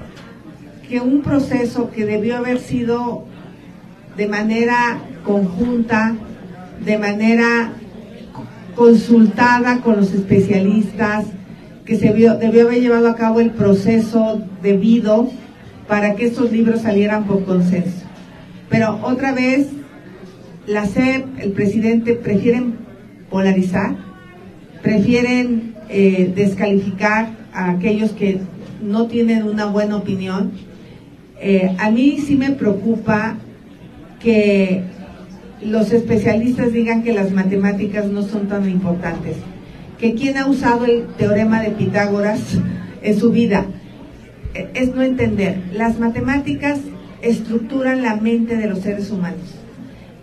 que 0.88 1.00
un 1.00 1.22
proceso 1.22 1.90
que 1.90 2.04
debió 2.04 2.36
haber 2.36 2.58
sido 2.58 3.24
de 4.16 4.28
manera 4.28 4.98
conjunta, 5.24 6.14
de 6.84 6.98
manera 6.98 7.72
consultada 8.74 9.80
con 9.80 9.96
los 9.96 10.12
especialistas, 10.12 11.26
que 11.86 11.96
se 11.96 12.08
debió 12.08 12.32
haber 12.32 12.80
llevado 12.80 13.08
a 13.08 13.14
cabo 13.14 13.40
el 13.40 13.50
proceso 13.50 14.42
debido 14.62 15.30
para 15.88 16.16
que 16.16 16.26
estos 16.26 16.50
libros 16.52 16.82
salieran 16.82 17.24
por 17.24 17.44
consenso. 17.44 18.04
Pero 18.68 18.98
otra 19.02 19.32
vez, 19.32 19.68
la 20.66 20.84
SEP, 20.84 21.24
el 21.38 21.52
presidente, 21.52 22.14
prefieren 22.14 22.74
polarizar, 23.30 23.96
prefieren 24.82 25.74
eh, 25.88 26.32
descalificar 26.34 27.30
a 27.52 27.70
aquellos 27.70 28.10
que 28.10 28.40
no 28.82 29.06
tienen 29.06 29.44
una 29.44 29.66
buena 29.66 29.96
opinión. 29.96 30.50
Eh, 31.40 31.74
a 31.78 31.90
mí 31.90 32.18
sí 32.18 32.36
me 32.36 32.50
preocupa 32.50 33.36
que 34.20 34.82
los 35.62 35.92
especialistas 35.92 36.72
digan 36.72 37.04
que 37.04 37.12
las 37.12 37.30
matemáticas 37.30 38.06
no 38.06 38.22
son 38.22 38.48
tan 38.48 38.68
importantes, 38.68 39.36
que 39.98 40.14
quien 40.14 40.36
ha 40.36 40.46
usado 40.46 40.84
el 40.84 41.06
teorema 41.18 41.62
de 41.62 41.70
Pitágoras 41.70 42.40
en 43.02 43.18
su 43.18 43.30
vida 43.30 43.66
e, 44.54 44.68
es 44.74 44.94
no 44.94 45.02
entender. 45.02 45.58
Las 45.72 45.98
matemáticas 45.98 46.80
estructuran 47.22 48.02
la 48.02 48.16
mente 48.16 48.56
de 48.56 48.68
los 48.68 48.80
seres 48.80 49.10
humanos 49.10 49.56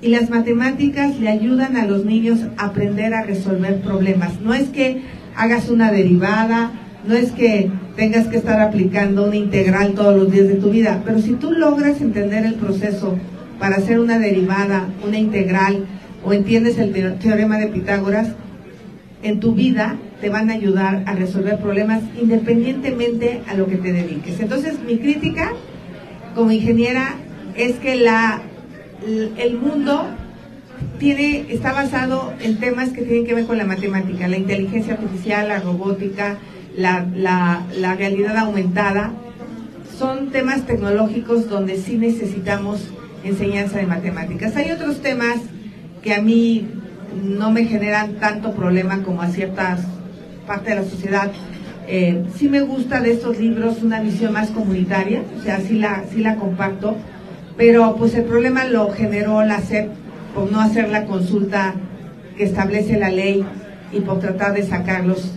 y 0.02 0.10
las 0.10 0.30
matemáticas 0.30 1.20
le 1.20 1.30
ayudan 1.30 1.78
a 1.78 1.86
los 1.86 2.06
niños 2.06 2.40
a 2.58 2.66
aprender 2.66 3.14
a 3.14 3.24
resolver 3.24 3.82
problemas. 3.82 4.42
No 4.42 4.54
es 4.54 4.70
que 4.70 5.02
hagas 5.36 5.70
una 5.70 5.92
derivada, 5.92 6.72
no 7.08 7.16
es 7.16 7.32
que 7.32 7.72
tengas 7.96 8.28
que 8.28 8.38
estar 8.38 8.60
aplicando 8.60 9.26
una 9.26 9.36
integral 9.36 9.94
todos 9.94 10.16
los 10.16 10.32
días 10.32 10.48
de 10.48 10.56
tu 10.56 10.72
vida, 10.72 11.02
pero 11.06 11.20
si 11.20 11.34
tú 11.34 11.52
logras 11.52 12.02
entender 12.02 12.46
el 12.46 12.56
proceso 12.56 13.18
para 13.60 13.78
hacer 13.78 14.00
una 14.00 14.20
derivada, 14.20 14.90
una 15.06 15.18
integral, 15.18 15.86
o 16.26 16.34
entiendes 16.34 16.78
el 16.78 16.92
teorema 17.20 17.58
de 17.58 17.68
Pitágoras, 17.68 18.30
en 19.24 19.40
tu 19.40 19.56
vida 19.56 19.98
te 20.22 20.30
van 20.30 20.50
a 20.50 20.54
ayudar 20.54 21.04
a 21.06 21.14
resolver 21.14 21.58
problemas 21.58 22.02
independientemente 22.22 23.42
a 23.48 23.56
lo 23.56 23.68
que 23.68 23.78
te 23.78 23.92
dediques. 23.92 24.40
Entonces, 24.40 24.80
mi 24.86 24.98
crítica 24.98 25.52
como 26.36 26.52
ingeniera 26.52 27.16
es 27.56 27.76
que 27.76 27.96
la, 27.96 28.42
el 29.38 29.58
mundo 29.58 30.06
tiene, 31.00 31.46
está 31.50 31.74
basado 31.74 32.34
en 32.42 32.58
temas 32.58 32.90
que 32.90 33.02
tienen 33.02 33.26
que 33.26 33.34
ver 33.34 33.46
con 33.46 33.58
la 33.58 33.66
matemática, 33.66 34.28
la 34.28 34.38
inteligencia 34.38 34.94
artificial, 34.94 35.48
la 35.48 35.60
robótica, 35.60 36.38
la, 36.76 37.06
la, 37.16 37.96
realidad 37.96 38.38
aumentada. 38.38 39.12
Son 39.98 40.32
temas 40.32 40.66
tecnológicos 40.66 41.50
donde 41.50 41.78
sí 41.78 41.98
necesitamos 41.98 42.82
enseñanza 43.24 43.78
de 43.78 43.86
matemáticas. 43.86 44.56
Hay 44.56 44.72
otros 44.72 45.02
temas 45.02 45.38
que 46.02 46.14
a 46.14 46.22
mí 46.22 46.68
no 47.22 47.52
me 47.52 47.66
generan 47.66 48.16
tanto 48.16 48.54
problema 48.54 49.04
como 49.04 49.22
a 49.22 49.28
ciertas 49.28 49.82
partes 50.48 50.76
de 50.76 50.82
la 50.82 50.90
sociedad. 50.90 51.32
Eh, 51.88 52.24
sí 52.36 52.48
me 52.50 52.62
gusta 52.62 53.02
de 53.02 53.12
estos 53.12 53.40
libros 53.40 53.84
una 53.84 54.02
visión 54.02 54.34
más 54.34 54.52
comunitaria, 54.52 55.22
o 55.38 55.44
sea, 55.44 55.60
sí 55.60 55.76
la, 55.76 56.04
sí 56.12 56.22
la 56.22 56.36
comparto, 56.36 56.96
pero 57.58 57.96
pues 57.98 58.16
el 58.16 58.24
problema 58.24 58.66
lo 58.66 58.90
generó 58.92 59.44
la 59.44 59.60
SEP 59.60 59.90
por 60.34 60.52
no 60.52 60.62
hacer 60.62 60.90
la 60.90 61.06
consulta 61.06 61.76
que 62.38 62.46
establece 62.46 62.98
la 62.98 63.10
ley 63.10 63.46
y 63.92 64.00
por 64.00 64.20
tratar 64.20 64.54
de 64.54 64.64
sacarlos 64.64 65.36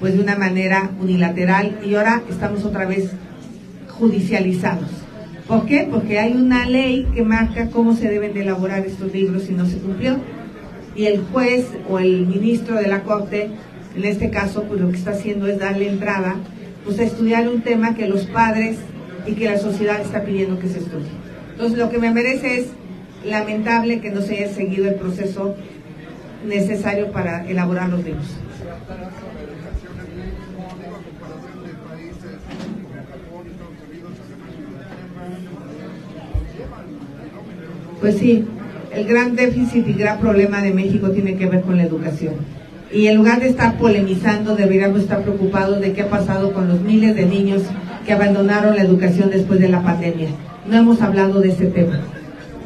pues 0.00 0.14
de 0.14 0.20
una 0.20 0.36
manera 0.36 0.90
unilateral 1.00 1.78
y 1.84 1.94
ahora 1.94 2.22
estamos 2.28 2.64
otra 2.64 2.84
vez 2.84 3.10
judicializados. 3.88 4.90
¿Por 5.46 5.64
qué? 5.64 5.88
Porque 5.90 6.18
hay 6.18 6.32
una 6.32 6.66
ley 6.68 7.06
que 7.14 7.22
marca 7.22 7.70
cómo 7.70 7.94
se 7.94 8.08
deben 8.08 8.34
de 8.34 8.42
elaborar 8.42 8.84
estos 8.84 9.12
libros 9.12 9.48
y 9.48 9.52
no 9.52 9.64
se 9.64 9.78
cumplió. 9.78 10.16
Y 10.96 11.04
el 11.06 11.22
juez 11.32 11.66
o 11.90 11.98
el 11.98 12.26
ministro 12.26 12.76
de 12.76 12.88
la 12.88 13.02
Corte, 13.02 13.50
en 13.94 14.04
este 14.04 14.30
caso, 14.30 14.64
pues 14.64 14.80
lo 14.80 14.90
que 14.90 14.96
está 14.96 15.10
haciendo 15.10 15.46
es 15.46 15.58
darle 15.58 15.88
entrada 15.88 16.36
pues 16.84 16.98
a 17.00 17.02
estudiar 17.02 17.48
un 17.48 17.62
tema 17.62 17.94
que 17.94 18.06
los 18.06 18.26
padres 18.26 18.78
y 19.26 19.32
que 19.32 19.46
la 19.46 19.58
sociedad 19.58 20.00
está 20.00 20.22
pidiendo 20.24 20.58
que 20.58 20.68
se 20.68 20.78
estudie. 20.78 21.10
Entonces 21.52 21.78
lo 21.78 21.90
que 21.90 21.98
me 21.98 22.12
merece 22.12 22.60
es 22.60 22.66
lamentable 23.24 24.00
que 24.00 24.10
no 24.10 24.22
se 24.22 24.36
haya 24.36 24.54
seguido 24.54 24.88
el 24.88 24.94
proceso 24.94 25.56
necesario 26.46 27.10
para 27.10 27.46
elaborar 27.48 27.88
los 27.88 28.04
libros. 28.04 28.26
Pues 38.00 38.18
sí, 38.18 38.46
el 38.96 39.06
gran 39.06 39.36
déficit 39.36 39.86
y 39.86 39.92
gran 39.92 40.18
problema 40.18 40.62
de 40.62 40.72
México 40.72 41.10
tiene 41.10 41.36
que 41.36 41.46
ver 41.46 41.60
con 41.60 41.76
la 41.76 41.84
educación. 41.84 42.34
Y 42.90 43.08
en 43.08 43.16
lugar 43.16 43.40
de 43.40 43.48
estar 43.48 43.76
polemizando, 43.76 44.56
deberíamos 44.56 45.00
estar 45.00 45.22
preocupados 45.22 45.80
de 45.80 45.92
qué 45.92 46.02
ha 46.02 46.08
pasado 46.08 46.54
con 46.54 46.66
los 46.68 46.80
miles 46.80 47.14
de 47.14 47.26
niños 47.26 47.62
que 48.06 48.12
abandonaron 48.14 48.74
la 48.74 48.82
educación 48.82 49.28
después 49.30 49.60
de 49.60 49.68
la 49.68 49.82
pandemia. 49.82 50.28
No 50.66 50.78
hemos 50.78 51.02
hablado 51.02 51.40
de 51.40 51.50
ese 51.50 51.66
tema. 51.66 52.00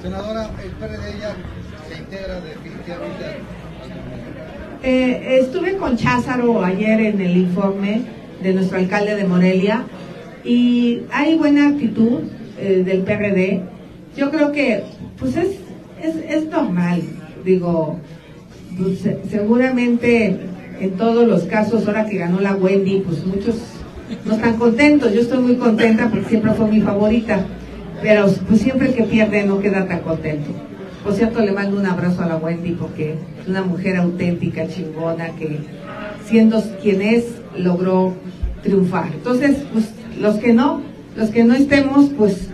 Senadora, 0.00 0.50
el 0.62 0.70
PRD 0.70 1.18
ya 1.20 1.34
se 1.88 2.00
integra 2.00 2.40
definitivamente. 2.40 3.24
Eh, 4.82 5.40
estuve 5.40 5.76
con 5.76 5.96
Cházaro 5.96 6.64
ayer 6.64 7.00
en 7.00 7.20
el 7.20 7.36
informe 7.36 8.02
de 8.40 8.54
nuestro 8.54 8.78
alcalde 8.78 9.16
de 9.16 9.24
Morelia 9.24 9.82
y 10.44 11.02
hay 11.12 11.36
buena 11.36 11.68
actitud 11.68 12.20
eh, 12.58 12.82
del 12.84 13.02
PRD. 13.02 13.62
Yo 14.16 14.30
creo 14.30 14.52
que 14.52 14.84
pues 15.18 15.36
es, 15.36 15.59
es, 16.02 16.16
es 16.28 16.46
normal, 16.46 17.02
digo, 17.44 17.98
pues, 18.78 19.06
seguramente 19.30 20.38
en 20.80 20.90
todos 20.92 21.28
los 21.28 21.42
casos, 21.44 21.86
ahora 21.86 22.06
que 22.06 22.16
ganó 22.16 22.40
la 22.40 22.54
Wendy, 22.54 23.00
pues 23.00 23.24
muchos 23.26 23.56
no 24.24 24.34
están 24.34 24.56
contentos. 24.56 25.12
Yo 25.12 25.20
estoy 25.20 25.38
muy 25.38 25.56
contenta 25.56 26.08
porque 26.08 26.28
siempre 26.28 26.52
fue 26.52 26.68
mi 26.68 26.80
favorita, 26.80 27.44
pero 28.02 28.26
pues 28.48 28.60
siempre 28.60 28.92
que 28.94 29.04
pierde 29.04 29.44
no 29.44 29.60
queda 29.60 29.86
tan 29.86 30.00
contento. 30.00 30.50
Por 31.04 31.14
cierto, 31.14 31.40
le 31.40 31.52
mando 31.52 31.78
un 31.78 31.86
abrazo 31.86 32.22
a 32.22 32.26
la 32.26 32.36
Wendy 32.36 32.72
porque 32.72 33.14
es 33.40 33.48
una 33.48 33.62
mujer 33.62 33.96
auténtica, 33.96 34.68
chingona, 34.68 35.30
que 35.30 35.58
siendo 36.26 36.62
quien 36.82 37.02
es, 37.02 37.26
logró 37.56 38.14
triunfar. 38.62 39.08
Entonces, 39.14 39.56
pues 39.72 39.90
los 40.18 40.36
que 40.36 40.52
no, 40.52 40.82
los 41.16 41.30
que 41.30 41.44
no 41.44 41.54
estemos, 41.54 42.10
pues 42.16 42.48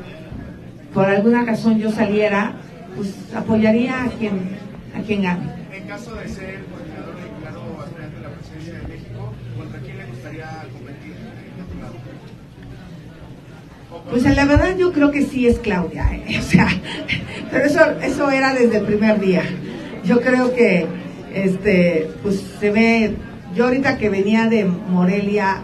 por 0.94 1.06
alguna 1.06 1.44
razón 1.44 1.78
yo 1.78 1.90
saliera, 1.90 2.56
pues 2.96 3.14
apoyaría 3.34 4.04
a 4.04 4.08
quien, 4.08 4.56
a 4.96 5.02
quien 5.02 5.22
gane. 5.22 5.46
En 5.72 5.86
caso 5.86 6.14
de 6.14 6.28
ser 6.28 6.64
coordinador 6.64 7.14
declarado 7.16 7.80
aspirante 7.80 8.16
a 8.16 8.20
la 8.20 8.30
presidencia 8.30 8.72
de 8.74 8.88
México, 8.88 9.32
¿contra 9.56 9.80
quién 9.80 9.98
le 9.98 10.06
gustaría 10.06 10.66
competir 10.72 11.12
en 11.12 11.62
otro 11.62 11.80
lado? 11.80 11.96
Pues 14.10 14.22
la 14.22 14.44
verdad 14.44 14.76
yo 14.76 14.92
creo 14.92 15.10
que 15.10 15.22
sí 15.22 15.46
es 15.46 15.58
Claudia, 15.58 16.08
¿eh? 16.12 16.38
o 16.40 16.42
sea, 16.42 16.68
pero 17.50 17.64
eso, 17.64 17.80
eso 18.02 18.30
era 18.30 18.54
desde 18.54 18.78
el 18.78 18.84
primer 18.84 19.20
día. 19.20 19.42
Yo 20.04 20.20
creo 20.20 20.54
que, 20.54 20.86
este, 21.34 22.08
pues 22.22 22.42
se 22.58 22.70
ve, 22.70 23.14
yo 23.54 23.64
ahorita 23.66 23.98
que 23.98 24.08
venía 24.08 24.46
de 24.46 24.64
Morelia, 24.64 25.62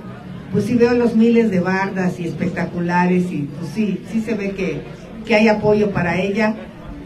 pues 0.53 0.65
sí 0.65 0.75
veo 0.75 0.93
los 0.95 1.17
miles 1.17 1.51
de 1.51 1.61
bardas 1.61 2.21
y 2.21 2.27
espectaculares 2.27 3.33
y 3.33 3.49
pues 3.59 3.71
sí, 3.73 4.03
sí 4.11 4.21
se 4.21 4.35
ve 4.35 4.51
que, 4.51 4.83
que 5.25 5.35
hay 5.35 5.49
apoyo 5.49 5.91
para 5.93 6.21
ella, 6.21 6.55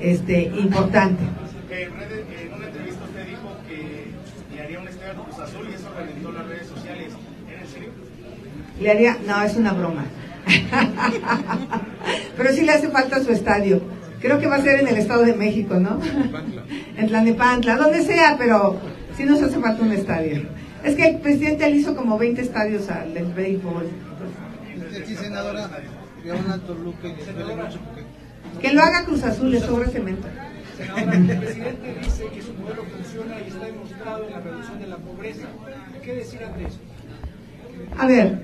este, 0.01 0.45
importante. 0.45 1.23
En, 1.71 1.93
una 2.53 2.67
entrevista 2.67 3.05
usted 3.05 3.27
dijo 3.27 3.57
que 3.69 4.07
le 4.55 4.63
haría 4.63 4.81
un 4.81 4.89
estadio 4.89 5.13
a 5.13 5.25
Cruz 5.25 5.39
Azul 5.39 5.67
y 5.71 5.75
eso 5.75 5.91
reventó 5.97 6.33
las 6.33 6.47
redes 6.47 6.67
sociales. 6.67 7.13
¿Era 7.51 7.61
en 7.61 7.69
serio? 7.69 7.91
Le 8.81 8.91
haría, 8.91 9.19
no, 9.27 9.43
es 9.43 9.57
una 9.57 9.73
broma. 9.73 10.05
Pero 12.37 12.53
sí 12.53 12.63
le 12.63 12.73
hace 12.73 12.89
falta 12.89 13.23
su 13.23 13.33
estadio. 13.33 13.81
Creo 14.21 14.39
que 14.39 14.47
va 14.47 14.57
a 14.57 14.63
ser 14.63 14.81
en 14.81 14.89
el 14.89 14.97
Estado 14.97 15.25
de 15.25 15.35
México, 15.35 15.75
¿no? 15.75 16.01
En 16.97 17.09
Tlanepantla, 17.09 17.77
donde 17.77 18.03
sea, 18.03 18.37
pero 18.39 18.81
sí 19.15 19.25
nos 19.25 19.43
hace 19.43 19.59
falta 19.59 19.83
un 19.83 19.93
estadio. 19.93 20.49
Es 20.83 20.95
que 20.95 21.09
el 21.09 21.19
presidente 21.19 21.69
le 21.69 21.77
hizo 21.77 21.95
como 21.95 22.17
20 22.17 22.41
estadios 22.41 22.89
al 22.89 23.13
del 23.13 23.27
béisbol. 23.35 23.87
Usted 24.79 25.05
sí, 25.05 25.15
senadora, 25.15 25.65
a 25.67 26.59
Toluca 26.59 27.07
y 27.07 27.17
les 27.17 27.35
duele 27.35 27.55
mucho 27.55 27.79
porque 27.81 28.06
Que 28.61 28.73
lo 28.73 28.83
haga 28.83 29.05
Cruz 29.05 29.23
Azul, 29.23 29.51
le 29.51 29.61
sobra 29.61 29.89
cemento. 29.89 30.27
El 30.79 31.39
presidente 31.39 31.97
dice 32.03 32.25
que 32.35 32.43
su 32.43 32.53
modelo 32.55 32.83
funciona 32.85 33.37
y 33.45 33.49
está 33.49 33.65
demostrado 33.67 34.25
en 34.27 34.31
la 34.33 34.41
reducción 34.41 34.79
de 34.79 34.87
la 34.87 34.97
pobreza. 34.97 35.47
¿Qué 36.03 36.15
decir 36.15 36.41
ante 36.45 36.65
eso? 36.67 36.79
A 37.99 38.07
ver, 38.07 38.39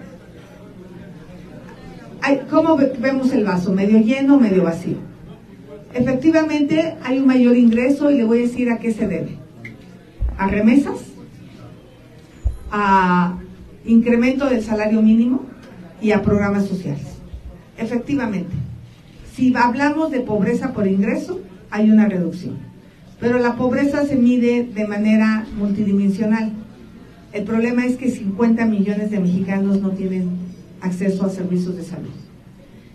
¿cómo 2.50 2.76
ve- 2.76 2.92
vemos 2.98 3.32
el 3.32 3.44
vaso? 3.44 3.72
¿Medio 3.72 3.98
lleno 3.98 4.36
o 4.36 4.40
medio 4.40 4.62
vacío? 4.64 4.96
Efectivamente, 5.94 6.94
hay 7.04 7.18
un 7.18 7.26
mayor 7.26 7.56
ingreso 7.56 8.10
y 8.10 8.16
le 8.18 8.24
voy 8.24 8.38
a 8.38 8.42
decir 8.42 8.70
a 8.70 8.78
qué 8.78 8.92
se 8.92 9.06
debe. 9.06 9.36
A 10.38 10.46
remesas, 10.48 11.00
a 12.70 13.36
incremento 13.84 14.48
del 14.48 14.62
salario 14.62 15.02
mínimo 15.02 15.44
y 16.00 16.12
a 16.12 16.22
programas 16.22 16.66
sociales. 16.66 17.06
Efectivamente, 17.76 18.54
si 19.34 19.54
hablamos 19.56 20.10
de 20.10 20.20
pobreza 20.20 20.72
por 20.72 20.86
ingreso, 20.86 21.40
hay 21.70 21.90
una 21.90 22.06
reducción. 22.06 22.56
Pero 23.18 23.38
la 23.38 23.56
pobreza 23.56 24.04
se 24.04 24.16
mide 24.16 24.64
de 24.64 24.86
manera 24.86 25.46
multidimensional. 25.56 26.52
El 27.32 27.44
problema 27.44 27.86
es 27.86 27.96
que 27.96 28.10
50 28.10 28.66
millones 28.66 29.10
de 29.10 29.20
mexicanos 29.20 29.80
no 29.80 29.90
tienen 29.90 30.30
acceso 30.80 31.24
a 31.24 31.30
servicios 31.30 31.76
de 31.76 31.84
salud. 31.84 32.10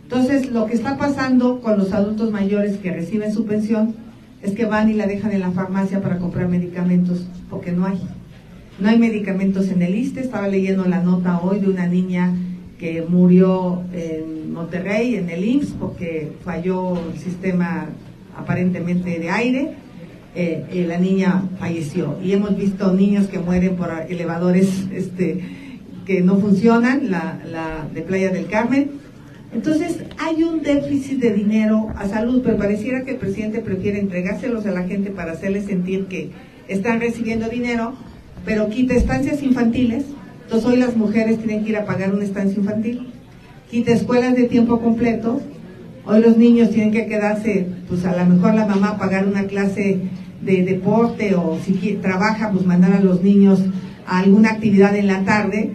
Entonces, 0.04 0.52
lo 0.52 0.67
que 0.67 0.73
está 0.73 0.97
pasando 0.97 1.60
con 1.60 1.78
los 1.78 1.91
adultos 1.91 2.32
mayores 2.32 2.78
que 2.78 2.91
reciben 2.91 3.34
su 3.34 3.45
pensión 3.45 3.95
es 4.43 4.52
que 4.52 4.65
van 4.65 4.89
y 4.89 4.93
la 4.93 5.08
dejan 5.08 5.32
en 5.32 5.39
la 5.39 5.52
farmacia 5.52 6.02
para 6.02 6.19
comprar 6.19 6.47
medicamentos, 6.47 7.26
porque 7.50 7.71
no 7.71 7.86
hay. 7.86 8.00
No 8.80 8.89
hay 8.89 9.00
medicamentos 9.00 9.69
en 9.69 9.82
el 9.82 9.95
ISSSTE. 9.95 10.21
Estaba 10.21 10.47
leyendo 10.47 10.86
la 10.86 11.02
nota 11.02 11.39
hoy 11.41 11.60
de 11.60 11.69
una 11.69 11.88
niña 11.88 12.34
que 12.77 13.01
murió 13.01 13.83
en 13.93 14.53
Monterrey, 14.53 15.15
en 15.15 15.29
el 15.29 15.43
IMSS, 15.43 15.73
porque 15.79 16.31
falló 16.43 16.93
el 17.11 17.19
sistema 17.19 17.87
aparentemente 18.37 19.19
de 19.19 19.29
aire. 19.29 19.71
Eh, 20.35 20.85
la 20.87 20.99
niña 20.99 21.43
falleció. 21.59 22.17
Y 22.23 22.33
hemos 22.33 22.55
visto 22.55 22.93
niños 22.93 23.27
que 23.27 23.39
mueren 23.39 23.75
por 23.75 23.89
elevadores 24.07 24.85
este, 24.93 25.41
que 26.05 26.21
no 26.21 26.37
funcionan, 26.37 27.09
la, 27.09 27.39
la 27.45 27.87
de 27.91 28.01
Playa 28.01 28.29
del 28.29 28.45
Carmen. 28.45 28.91
Entonces, 29.53 30.03
hay 30.19 30.43
un 30.43 30.61
déficit 30.61 31.19
de 31.19 31.33
dinero 31.33 31.87
a 31.95 32.07
salud, 32.07 32.41
pero 32.43 32.57
pareciera 32.57 33.03
que 33.03 33.11
el 33.11 33.17
presidente 33.17 33.59
prefiere 33.59 33.99
entregárselos 33.99 34.65
a 34.67 34.71
la 34.71 34.83
gente 34.83 35.09
para 35.09 35.31
hacerles 35.31 35.65
sentir 35.65 36.05
que 36.05 36.29
están 36.67 36.99
recibiendo 36.99 37.49
dinero, 37.49 37.95
pero 38.45 38.69
quita 38.69 38.93
estancias 38.93 39.41
infantiles. 39.41 40.05
Entonces, 40.47 40.69
hoy 40.69 40.77
las 40.77 40.95
mujeres 40.95 41.39
tienen 41.39 41.65
que 41.65 41.71
ir 41.71 41.75
a 41.77 41.83
pagar 41.83 42.13
una 42.13 42.23
estancia 42.23 42.57
infantil. 42.57 43.10
Quita 43.69 43.91
escuelas 43.91 44.33
de 44.33 44.45
tiempo 44.45 44.79
completo. 44.79 45.41
Hoy 46.05 46.21
los 46.21 46.38
niños 46.38 46.69
tienen 46.69 46.93
que 46.93 47.05
quedarse, 47.05 47.67
pues 47.89 48.05
a 48.05 48.15
lo 48.15 48.33
mejor 48.33 48.53
la 48.53 48.65
mamá 48.65 48.97
pagar 48.97 49.27
una 49.27 49.43
clase 49.43 49.99
de 50.41 50.63
deporte 50.63 51.36
o 51.36 51.60
si 51.62 51.99
trabaja, 52.01 52.49
pues 52.51 52.65
mandar 52.65 52.93
a 52.93 53.01
los 53.01 53.21
niños 53.23 53.60
a 54.05 54.19
alguna 54.19 54.51
actividad 54.51 54.95
en 54.95 55.07
la 55.07 55.25
tarde 55.25 55.73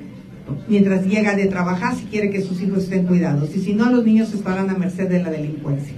mientras 0.68 1.04
llega 1.04 1.36
de 1.36 1.48
trabajar 1.48 1.94
si 1.94 2.04
quiere 2.04 2.30
que 2.30 2.40
sus 2.40 2.62
hijos 2.62 2.84
estén 2.84 3.04
cuidados. 3.04 3.54
Y 3.54 3.60
si 3.60 3.74
no, 3.74 3.90
los 3.90 4.06
niños 4.06 4.32
estarán 4.32 4.70
a 4.70 4.74
merced 4.74 5.06
de 5.06 5.22
la 5.22 5.28
delincuencia. 5.28 5.96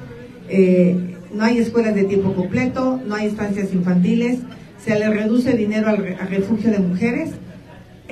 Eh, 0.48 1.14
no 1.32 1.44
hay 1.44 1.58
escuelas 1.58 1.94
de 1.94 2.02
tiempo 2.02 2.34
completo, 2.34 3.00
no 3.06 3.14
hay 3.14 3.28
estancias 3.28 3.72
infantiles, 3.72 4.40
se 4.84 4.98
le 4.98 5.08
reduce 5.10 5.52
dinero 5.52 5.90
al 5.90 5.98
refugio 6.28 6.72
de 6.72 6.80
mujeres, 6.80 7.30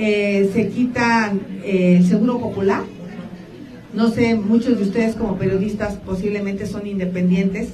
eh, 0.04 0.50
se 0.52 0.68
quita 0.68 1.32
eh, 1.62 1.98
el 1.98 2.06
seguro 2.06 2.40
popular. 2.40 2.82
No 3.94 4.08
sé, 4.08 4.34
muchos 4.34 4.76
de 4.76 4.82
ustedes 4.82 5.14
como 5.14 5.36
periodistas 5.36 5.94
posiblemente 5.94 6.66
son 6.66 6.88
independientes 6.88 7.68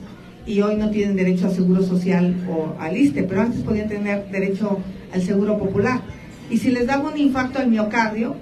y 0.44 0.60
hoy 0.60 0.76
no 0.76 0.90
tienen 0.90 1.16
derecho 1.16 1.46
a 1.46 1.50
seguro 1.50 1.82
social 1.82 2.36
o 2.50 2.78
al 2.78 2.98
ISTE, 2.98 3.22
pero 3.22 3.40
antes 3.40 3.62
podían 3.62 3.88
tener 3.88 4.28
derecho 4.30 4.78
al 5.14 5.22
seguro 5.22 5.56
popular. 5.56 6.02
Y 6.50 6.58
si 6.58 6.70
les 6.70 6.86
daba 6.86 7.08
un 7.08 7.16
infarto 7.18 7.60
al 7.60 7.68
miocardio, 7.68 8.36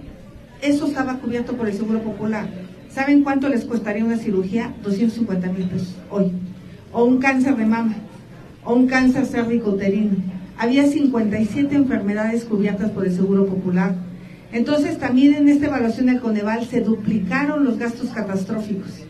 eso 0.63 0.87
estaba 0.87 1.19
cubierto 1.19 1.57
por 1.57 1.69
el 1.69 1.75
seguro 1.75 2.01
popular. 2.01 2.49
¿Saben 2.91 3.23
cuánto 3.23 3.49
les 3.49 3.65
costaría 3.65 4.05
una 4.05 4.17
cirugía? 4.17 4.75
250 4.83 5.53
mil 5.53 5.69
pesos 5.69 5.95
hoy. 6.11 6.33
O 6.93 7.05
un 7.05 7.19
cáncer 7.19 7.57
de 7.57 7.67
mama, 7.67 7.95
o 8.65 8.75
un 8.75 8.89
cáncer 8.89 9.27
cérvico 9.27 9.71
uterino. 9.71 10.17
Había 10.59 10.87
57 10.87 11.75
enfermedades 11.75 12.45
cubiertas 12.45 12.91
por 12.91 13.07
el 13.07 13.15
seguro 13.15 13.47
popular. 13.47 13.95
Entonces 14.53 14.99
también 14.99 15.35
en 15.35 15.49
esta 15.49 15.67
evaluación 15.67 16.07
de 16.07 16.19
Coneval 16.19 16.65
se 16.67 16.81
duplicaron 16.81 17.65
los 17.65 17.79
gastos 17.79 18.11
catastróficos. 18.11 19.05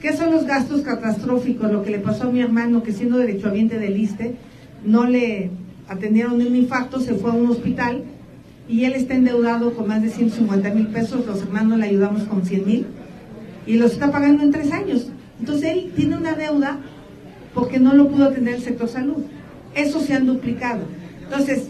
¿Qué 0.00 0.16
son 0.16 0.32
los 0.32 0.46
gastos 0.46 0.82
catastróficos? 0.82 1.70
Lo 1.70 1.82
que 1.82 1.90
le 1.90 1.98
pasó 1.98 2.24
a 2.24 2.32
mi 2.32 2.40
hermano 2.40 2.82
que 2.82 2.92
siendo 2.92 3.18
derechohabiente 3.18 3.78
del 3.78 3.98
ISTE, 3.98 4.36
no 4.84 5.06
le 5.06 5.50
atendieron 5.88 6.34
un 6.34 6.56
infarto, 6.56 7.00
se 7.00 7.14
fue 7.14 7.30
a 7.30 7.34
un 7.34 7.50
hospital 7.50 8.04
y 8.68 8.84
él 8.84 8.94
está 8.94 9.14
endeudado 9.14 9.74
con 9.74 9.88
más 9.88 10.02
de 10.02 10.10
150 10.10 10.70
mil 10.70 10.86
pesos, 10.88 11.26
los 11.26 11.42
hermanos 11.42 11.78
le 11.78 11.86
ayudamos 11.86 12.22
con 12.24 12.44
100 12.44 12.66
mil 12.66 12.86
y 13.66 13.74
los 13.74 13.92
está 13.92 14.10
pagando 14.10 14.42
en 14.42 14.50
tres 14.50 14.72
años. 14.72 15.10
Entonces 15.40 15.72
él 15.72 15.92
tiene 15.94 16.16
una 16.16 16.34
deuda 16.34 16.78
porque 17.54 17.78
no 17.78 17.94
lo 17.94 18.08
pudo 18.08 18.26
atender 18.26 18.54
el 18.54 18.62
sector 18.62 18.88
salud. 18.88 19.24
Eso 19.76 20.00
se 20.00 20.14
han 20.14 20.26
duplicado. 20.26 20.84
Entonces, 21.22 21.68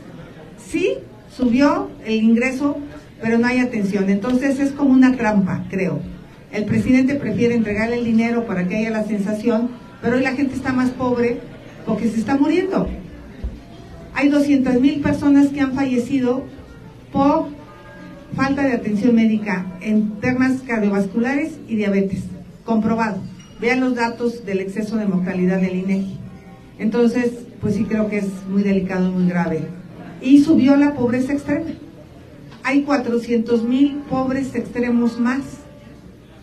sí, 0.70 0.94
subió 1.36 1.90
el 2.06 2.22
ingreso, 2.22 2.78
pero 3.20 3.38
no 3.38 3.46
hay 3.46 3.58
atención. 3.58 4.08
Entonces 4.08 4.60
es 4.60 4.72
como 4.72 4.90
una 4.90 5.16
trampa, 5.16 5.64
creo. 5.68 6.00
El 6.52 6.64
presidente 6.64 7.16
prefiere 7.16 7.54
entregarle 7.54 7.98
el 7.98 8.04
dinero 8.04 8.46
para 8.46 8.66
que 8.66 8.76
haya 8.76 8.90
la 8.90 9.04
sensación, 9.04 9.70
pero 10.00 10.16
hoy 10.16 10.22
la 10.22 10.34
gente 10.34 10.54
está 10.54 10.72
más 10.72 10.90
pobre 10.90 11.40
porque 11.84 12.08
se 12.08 12.20
está 12.20 12.36
muriendo. 12.36 12.88
Hay 14.14 14.28
200 14.28 14.80
mil 14.80 15.00
personas 15.00 15.48
que 15.48 15.60
han 15.60 15.74
fallecido 15.74 16.44
por 17.12 17.48
falta 18.34 18.62
de 18.62 18.72
atención 18.72 19.14
médica 19.14 19.66
en 19.80 20.20
temas 20.20 20.60
cardiovasculares 20.66 21.58
y 21.68 21.76
diabetes, 21.76 22.22
comprobado. 22.64 23.18
Vean 23.60 23.80
los 23.80 23.94
datos 23.94 24.44
del 24.46 24.60
exceso 24.60 24.96
de 24.96 25.06
mortalidad 25.06 25.60
del 25.60 25.76
INEGI. 25.76 26.16
Entonces, 26.78 27.45
pues 27.60 27.74
sí 27.74 27.84
creo 27.84 28.08
que 28.08 28.18
es 28.18 28.28
muy 28.48 28.62
delicado 28.62 29.10
muy 29.10 29.28
grave. 29.28 29.62
Y 30.20 30.42
subió 30.42 30.76
la 30.76 30.94
pobreza 30.94 31.32
extrema. 31.32 31.70
Hay 32.62 32.82
400 32.82 33.62
mil 33.62 33.98
pobres 34.08 34.54
extremos 34.54 35.20
más. 35.20 35.40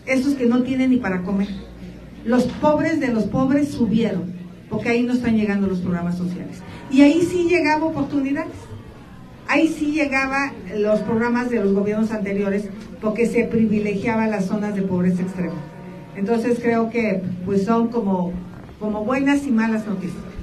Esos 0.06 0.34
que 0.34 0.46
no 0.46 0.62
tienen 0.62 0.90
ni 0.90 0.96
para 0.96 1.22
comer. 1.22 1.48
Los 2.24 2.44
pobres 2.44 3.00
de 3.00 3.08
los 3.08 3.24
pobres 3.24 3.68
subieron, 3.68 4.32
porque 4.70 4.88
ahí 4.88 5.02
no 5.02 5.12
están 5.12 5.36
llegando 5.36 5.66
los 5.66 5.80
programas 5.80 6.16
sociales. 6.16 6.58
Y 6.90 7.02
ahí 7.02 7.22
sí 7.22 7.46
llegaba 7.48 7.84
oportunidades. 7.84 8.54
Ahí 9.46 9.68
sí 9.68 9.92
llegaba 9.92 10.52
los 10.74 11.00
programas 11.00 11.50
de 11.50 11.60
los 11.60 11.74
gobiernos 11.74 12.10
anteriores, 12.12 12.68
porque 13.00 13.26
se 13.26 13.44
privilegiaba 13.44 14.26
las 14.26 14.46
zonas 14.46 14.74
de 14.74 14.82
pobreza 14.82 15.22
extrema. 15.22 15.60
Entonces 16.16 16.58
creo 16.62 16.90
que 16.90 17.22
pues 17.44 17.64
son 17.64 17.88
como, 17.88 18.32
como 18.80 19.04
buenas 19.04 19.46
y 19.46 19.50
malas 19.50 19.86
noticias. 19.86 20.33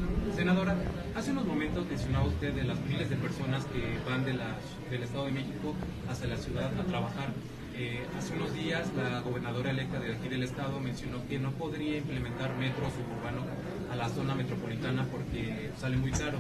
Senadora, 0.41 0.73
hace 1.15 1.30
unos 1.30 1.45
momentos 1.45 1.86
mencionaba 1.86 2.25
usted 2.25 2.51
de 2.51 2.63
las 2.63 2.80
miles 2.89 3.08
de 3.12 3.15
personas 3.15 3.63
que 3.65 4.10
van 4.10 4.25
de 4.25 4.34
la, 4.34 4.58
del 4.89 5.04
Estado 5.04 5.25
de 5.25 5.34
México 5.34 5.75
hacia 6.10 6.25
la 6.25 6.38
ciudad 6.38 6.71
a 6.80 6.84
trabajar. 6.84 7.30
Eh, 7.77 8.01
hace 8.17 8.34
unos 8.34 8.51
días 8.51 8.89
la 8.97 9.19
gobernadora 9.19 9.69
electa 9.69 9.99
de 9.99 10.15
aquí 10.15 10.30
del 10.30 10.41
estado 10.41 10.80
mencionó 10.80 11.19
que 11.30 11.38
no 11.38 11.51
podría 11.51 11.97
implementar 11.97 12.58
metro 12.58 12.89
suburbano 12.89 13.45
a 13.93 13.95
la 13.95 14.10
zona 14.10 14.34
metropolitana 14.34 15.06
porque 15.12 15.69
sale 15.80 15.97
muy 15.97 16.10
caro. 16.10 16.39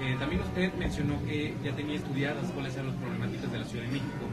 Eh, 0.00 0.16
también 0.18 0.40
usted 0.40 0.72
mencionó 0.78 1.22
que 1.26 1.52
ya 1.62 1.76
tenía 1.76 1.96
estudiadas 1.96 2.50
cuáles 2.52 2.72
eran 2.72 2.86
las 2.86 2.96
problemáticas 2.96 3.52
de 3.52 3.58
la 3.58 3.64
Ciudad 3.66 3.84
de 3.84 3.92
México. 3.92 4.24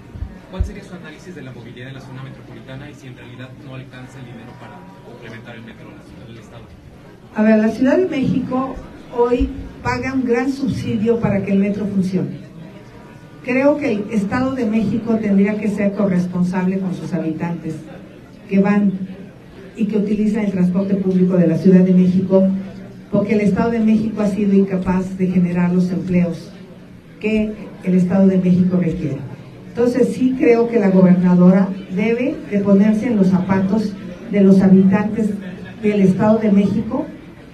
¿Cuál 0.52 0.64
sería 0.64 0.86
su 0.86 0.96
análisis 0.96 1.36
de 1.36 1.42
la 1.42 1.52
movilidad 1.52 1.90
en 1.90 1.96
la 1.96 2.02
zona 2.02 2.24
metropolitana 2.24 2.90
y 2.90 2.96
si 2.96 3.08
en 3.08 3.18
realidad 3.18 3.50
no 3.66 3.76
alcanza 3.76 4.20
el 4.20 4.26
dinero 4.28 4.54
para 4.62 4.80
complementar 5.04 5.58
el 5.58 5.64
metro 5.64 5.92
en 5.92 5.98
la 5.98 6.04
ciudad 6.04 6.28
del 6.28 6.38
estado? 6.38 6.64
A 7.36 7.44
ver, 7.44 7.60
la 7.60 7.70
Ciudad 7.70 7.98
de 7.98 8.08
México 8.08 8.76
hoy 9.18 9.50
paga 9.84 10.14
un 10.14 10.26
gran 10.26 10.52
subsidio 10.52 11.20
para 11.20 11.44
que 11.44 11.52
el 11.52 11.60
metro 11.60 11.86
funcione. 11.86 12.42
Creo 13.44 13.78
que 13.78 13.92
el 13.92 14.06
Estado 14.12 14.54
de 14.54 14.66
México 14.66 15.16
tendría 15.16 15.58
que 15.58 15.70
ser 15.70 15.94
corresponsable 15.94 16.80
con 16.80 16.94
sus 16.94 17.14
habitantes 17.14 17.76
que 18.48 18.60
van 18.60 18.92
y 19.76 19.86
que 19.86 19.98
utilizan 19.98 20.46
el 20.46 20.52
transporte 20.52 20.96
público 20.96 21.38
de 21.38 21.48
la 21.48 21.58
Ciudad 21.58 21.82
de 21.82 21.94
México, 21.94 22.48
porque 23.12 23.34
el 23.34 23.42
Estado 23.42 23.72
de 23.72 23.80
México 23.80 24.22
ha 24.22 24.28
sido 24.28 24.54
incapaz 24.54 25.18
de 25.18 25.28
generar 25.28 25.74
los 25.74 25.90
empleos 25.92 26.52
que 27.20 27.54
el 27.84 27.96
Estado 27.96 28.28
de 28.28 28.38
México 28.38 28.78
requiere. 28.78 29.18
Entonces 29.70 30.10
sí 30.10 30.36
creo 30.38 30.68
que 30.68 30.80
la 30.80 30.90
gobernadora 30.90 31.70
debe 31.96 32.36
de 32.52 32.60
ponerse 32.60 33.08
en 33.08 33.18
los 33.18 33.28
zapatos 33.28 33.94
de 34.32 34.42
los 34.42 34.62
habitantes 34.62 35.30
del 35.82 36.02
Estado 36.02 36.38
de 36.40 36.52
México 36.52 37.08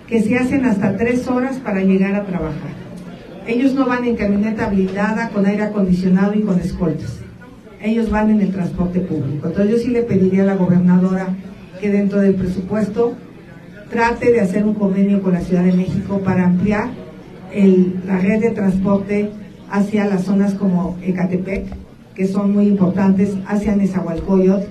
que 0.07 0.21
se 0.21 0.37
hacen 0.37 0.65
hasta 0.65 0.95
tres 0.95 1.27
horas 1.27 1.57
para 1.57 1.81
llegar 1.81 2.15
a 2.15 2.25
trabajar. 2.25 2.71
Ellos 3.45 3.73
no 3.73 3.85
van 3.85 4.05
en 4.05 4.15
camioneta 4.15 4.67
blindada 4.69 5.29
con 5.29 5.45
aire 5.45 5.63
acondicionado 5.63 6.33
y 6.33 6.41
con 6.41 6.59
escoltas. 6.59 7.19
Ellos 7.81 8.09
van 8.09 8.29
en 8.29 8.41
el 8.41 8.51
transporte 8.51 8.99
público. 9.01 9.47
Entonces 9.47 9.69
yo 9.71 9.77
sí 9.77 9.89
le 9.89 10.03
pediría 10.03 10.43
a 10.43 10.47
la 10.47 10.55
gobernadora 10.55 11.27
que 11.79 11.91
dentro 11.91 12.19
del 12.19 12.35
presupuesto 12.35 13.13
trate 13.89 14.31
de 14.31 14.41
hacer 14.41 14.65
un 14.65 14.73
convenio 14.73 15.21
con 15.21 15.33
la 15.33 15.41
Ciudad 15.41 15.63
de 15.63 15.73
México 15.73 16.19
para 16.23 16.45
ampliar 16.45 16.89
la 18.05 18.17
red 18.17 18.41
de 18.41 18.51
transporte 18.51 19.29
hacia 19.69 20.05
las 20.05 20.23
zonas 20.23 20.53
como 20.53 20.97
Ecatepec, 21.01 21.65
que 22.15 22.27
son 22.27 22.53
muy 22.53 22.67
importantes, 22.67 23.35
hacia 23.47 23.75
Nezahualcóyotl, 23.75 24.67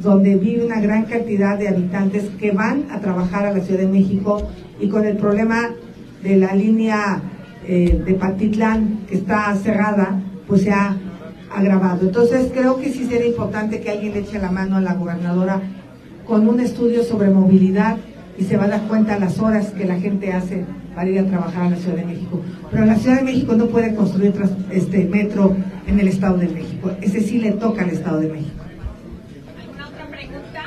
donde 0.00 0.36
vive 0.36 0.64
una 0.64 0.80
gran 0.80 1.04
cantidad 1.04 1.58
de 1.58 1.68
habitantes 1.68 2.24
que 2.38 2.52
van 2.52 2.84
a 2.90 3.00
trabajar 3.00 3.46
a 3.46 3.52
la 3.52 3.60
Ciudad 3.60 3.80
de 3.80 3.88
México 3.88 4.48
y 4.80 4.88
con 4.88 5.04
el 5.04 5.16
problema 5.16 5.70
de 6.22 6.36
la 6.36 6.54
línea 6.54 7.22
eh, 7.66 8.02
de 8.04 8.14
Patitlán 8.14 9.00
que 9.08 9.16
está 9.16 9.54
cerrada, 9.56 10.20
pues 10.46 10.62
se 10.62 10.72
ha 10.72 10.96
agravado. 11.54 12.06
Entonces 12.06 12.50
creo 12.52 12.78
que 12.78 12.90
sí 12.90 13.06
sería 13.06 13.26
importante 13.26 13.80
que 13.80 13.90
alguien 13.90 14.14
le 14.14 14.20
eche 14.20 14.38
la 14.38 14.50
mano 14.50 14.76
a 14.76 14.80
la 14.80 14.94
gobernadora 14.94 15.60
con 16.26 16.48
un 16.48 16.60
estudio 16.60 17.02
sobre 17.02 17.30
movilidad 17.30 17.96
y 18.38 18.44
se 18.44 18.56
va 18.56 18.64
a 18.64 18.68
dar 18.68 18.82
cuenta 18.82 19.18
las 19.18 19.38
horas 19.38 19.70
que 19.70 19.84
la 19.84 19.96
gente 19.96 20.32
hace 20.32 20.64
para 20.94 21.10
ir 21.10 21.18
a 21.18 21.26
trabajar 21.26 21.64
a 21.64 21.70
la 21.70 21.76
Ciudad 21.76 21.96
de 21.96 22.04
México. 22.04 22.40
Pero 22.70 22.86
la 22.86 22.96
Ciudad 22.96 23.16
de 23.16 23.24
México 23.24 23.54
no 23.54 23.66
puede 23.66 23.94
construir 23.94 24.32
este 24.70 25.04
metro 25.04 25.56
en 25.86 26.00
el 26.00 26.08
Estado 26.08 26.38
de 26.38 26.48
México. 26.48 26.90
Ese 27.00 27.20
sí 27.20 27.38
le 27.38 27.52
toca 27.52 27.82
al 27.82 27.90
Estado 27.90 28.20
de 28.20 28.28
México. 28.28 28.64
¿Alguna 29.60 29.88
otra 29.88 30.06
pregunta? 30.06 30.62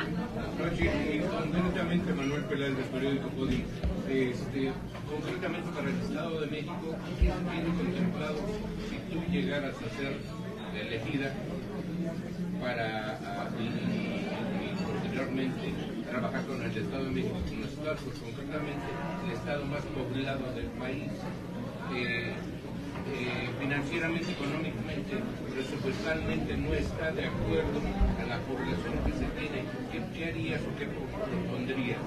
Concretamente, 1.52 2.12
Manuel 2.12 2.44
Peláez, 2.44 2.76
del 2.76 2.84
periódico 2.86 3.28
Código. 3.30 3.64
Este, 4.08 4.70
concretamente 5.10 5.68
para 5.74 5.88
el 5.88 5.96
Estado 5.96 6.40
de 6.40 6.46
México, 6.46 6.96
¿qué 7.18 7.26
se 7.26 7.32
tiene 7.50 7.76
contemplado 7.76 8.36
si 8.88 8.96
tú 9.10 9.18
llegaras 9.34 9.74
a 9.74 9.88
ser 9.98 10.14
elegida 10.78 11.32
para 12.62 13.18
y, 13.58 14.74
posteriormente 14.84 15.74
trabajar 16.08 16.42
con 16.46 16.62
el 16.62 16.70
Estado 16.70 17.04
de 17.04 17.10
México, 17.10 17.34
con 17.48 17.60
los 17.60 17.70
estados, 17.70 18.00
concretamente 18.22 18.86
el 19.26 19.32
estado 19.32 19.64
más 19.66 19.82
poblado 19.90 20.52
del 20.54 20.66
país? 20.78 21.10
Eh, 21.94 22.32
eh, 23.04 23.50
financieramente, 23.60 24.32
económicamente, 24.32 25.18
presupuestalmente 25.52 26.56
no 26.56 26.72
está 26.72 27.12
de 27.12 27.26
acuerdo 27.26 27.82
a 28.16 28.24
la 28.24 28.38
población 28.46 28.94
que 29.04 29.12
se 29.12 29.26
tiene, 29.36 29.66
¿qué, 29.92 30.00
qué 30.16 30.30
harías 30.30 30.60
o 30.62 30.78
qué 30.78 30.86
propondrías? 30.86 31.98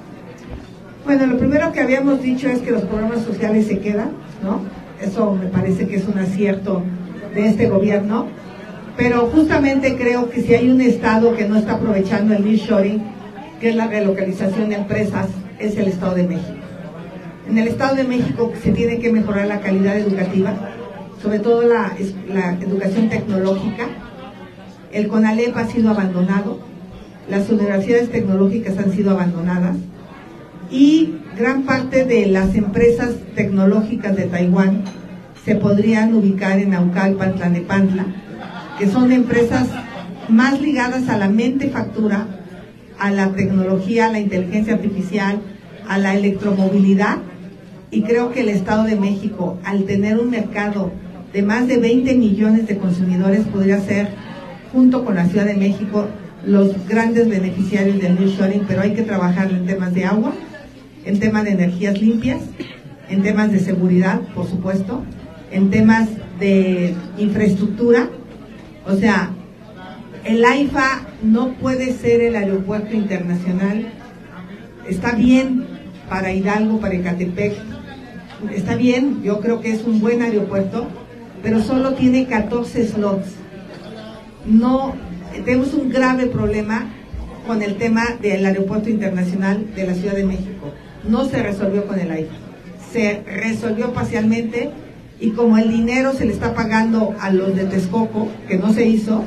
Bueno, 1.05 1.27
lo 1.27 1.37
primero 1.37 1.71
que 1.71 1.81
habíamos 1.81 2.21
dicho 2.21 2.49
es 2.49 2.61
que 2.61 2.71
los 2.71 2.83
programas 2.83 3.21
sociales 3.21 3.67
se 3.67 3.79
quedan, 3.79 4.11
¿no? 4.41 4.61
Eso 4.99 5.35
me 5.35 5.47
parece 5.47 5.87
que 5.87 5.97
es 5.97 6.07
un 6.07 6.17
acierto 6.17 6.83
de 7.41 7.49
este 7.49 7.69
gobierno. 7.69 8.27
Pero 8.97 9.27
justamente 9.27 9.95
creo 9.95 10.29
que 10.29 10.41
si 10.41 10.55
hay 10.55 10.69
un 10.69 10.81
estado 10.81 11.35
que 11.35 11.47
no 11.47 11.55
está 11.55 11.73
aprovechando 11.73 12.35
el 12.35 12.43
nearshoring, 12.43 13.03
que 13.59 13.69
es 13.69 13.75
la 13.75 13.87
relocalización 13.87 14.69
de 14.69 14.75
empresas, 14.75 15.27
es 15.59 15.77
el 15.77 15.87
Estado 15.87 16.15
de 16.15 16.27
México. 16.27 16.57
En 17.47 17.57
el 17.57 17.67
Estado 17.67 17.95
de 17.95 18.03
México 18.03 18.51
se 18.61 18.71
tiene 18.71 18.99
que 18.99 19.11
mejorar 19.11 19.47
la 19.47 19.59
calidad 19.59 19.97
educativa, 19.97 20.53
sobre 21.21 21.39
todo 21.39 21.61
la, 21.61 21.95
la 22.27 22.53
educación 22.59 23.09
tecnológica. 23.09 23.87
El 24.91 25.07
CONALEP 25.07 25.55
ha 25.55 25.65
sido 25.67 25.91
abandonado, 25.91 26.59
las 27.29 27.49
universidades 27.49 28.09
tecnológicas 28.09 28.77
han 28.77 28.91
sido 28.91 29.11
abandonadas 29.11 29.75
y 30.71 31.15
gran 31.37 31.63
parte 31.63 32.03
de 32.03 32.25
las 32.27 32.55
empresas 32.55 33.15
tecnológicas 33.35 34.15
de 34.15 34.23
Taiwán 34.25 34.83
se 35.47 35.55
podrían 35.55 36.13
ubicar 36.13 36.59
en 36.59 36.71
Naucalpan, 36.71 37.35
Tlanepantla, 37.35 38.05
que 38.77 38.85
son 38.85 39.13
empresas 39.13 39.69
más 40.27 40.59
ligadas 40.59 41.07
a 41.07 41.17
la 41.17 41.29
mente 41.29 41.69
factura, 41.69 42.27
a 42.99 43.11
la 43.11 43.31
tecnología, 43.31 44.07
a 44.07 44.11
la 44.11 44.19
inteligencia 44.19 44.73
artificial, 44.73 45.39
a 45.87 45.97
la 45.99 46.15
electromovilidad. 46.15 47.19
Y 47.91 48.01
creo 48.01 48.33
que 48.33 48.41
el 48.41 48.49
Estado 48.49 48.83
de 48.83 48.97
México, 48.97 49.57
al 49.63 49.85
tener 49.85 50.19
un 50.19 50.31
mercado 50.31 50.91
de 51.31 51.43
más 51.43 51.65
de 51.65 51.77
20 51.77 52.15
millones 52.15 52.67
de 52.67 52.77
consumidores, 52.77 53.47
podría 53.47 53.79
ser, 53.79 54.09
junto 54.73 55.05
con 55.05 55.15
la 55.15 55.27
Ciudad 55.27 55.45
de 55.45 55.55
México, 55.55 56.07
los 56.45 56.85
grandes 56.89 57.29
beneficiarios 57.29 58.01
del 58.01 58.15
nearshoring, 58.15 58.65
pero 58.67 58.81
hay 58.81 58.93
que 58.93 59.03
trabajar 59.03 59.49
en 59.49 59.65
temas 59.65 59.93
de 59.93 60.03
agua, 60.03 60.33
en 61.05 61.21
temas 61.21 61.45
de 61.45 61.51
energías 61.51 62.01
limpias, 62.01 62.41
en 63.07 63.23
temas 63.23 63.49
de 63.53 63.61
seguridad, 63.61 64.19
por 64.35 64.45
supuesto, 64.45 65.05
en 65.51 65.69
temas 65.69 66.09
de 66.39 66.95
infraestructura. 67.17 68.09
O 68.85 68.95
sea, 68.95 69.31
el 70.23 70.43
AIFA 70.43 71.07
no 71.23 71.53
puede 71.53 71.93
ser 71.93 72.21
el 72.21 72.35
aeropuerto 72.35 72.95
internacional. 72.95 73.87
Está 74.87 75.13
bien 75.13 75.65
para 76.09 76.31
Hidalgo, 76.31 76.79
para 76.79 76.95
Ecatepec. 76.95 77.53
Está 78.53 78.75
bien, 78.75 79.23
yo 79.23 79.39
creo 79.39 79.61
que 79.61 79.71
es 79.71 79.83
un 79.83 79.99
buen 79.99 80.21
aeropuerto, 80.21 80.87
pero 81.41 81.61
solo 81.61 81.93
tiene 81.93 82.27
14 82.27 82.87
slots. 82.87 83.29
No, 84.45 84.93
tenemos 85.43 85.73
un 85.73 85.89
grave 85.89 86.27
problema 86.27 86.87
con 87.45 87.61
el 87.61 87.77
tema 87.77 88.03
del 88.21 88.45
aeropuerto 88.45 88.89
internacional 88.89 89.65
de 89.75 89.87
la 89.87 89.93
Ciudad 89.93 90.15
de 90.15 90.25
México. 90.25 90.73
No 91.07 91.25
se 91.25 91.41
resolvió 91.41 91.87
con 91.87 91.99
el 91.99 92.11
AIFA. 92.11 92.35
Se 92.91 93.23
resolvió 93.25 93.93
parcialmente 93.93 94.71
y 95.19 95.31
como 95.31 95.57
el 95.57 95.69
dinero 95.69 96.13
se 96.13 96.25
le 96.25 96.33
está 96.33 96.53
pagando 96.53 97.15
a 97.19 97.31
los 97.31 97.55
de 97.55 97.65
Texcoco, 97.65 98.29
que 98.47 98.57
no 98.57 98.73
se 98.73 98.85
hizo, 98.85 99.23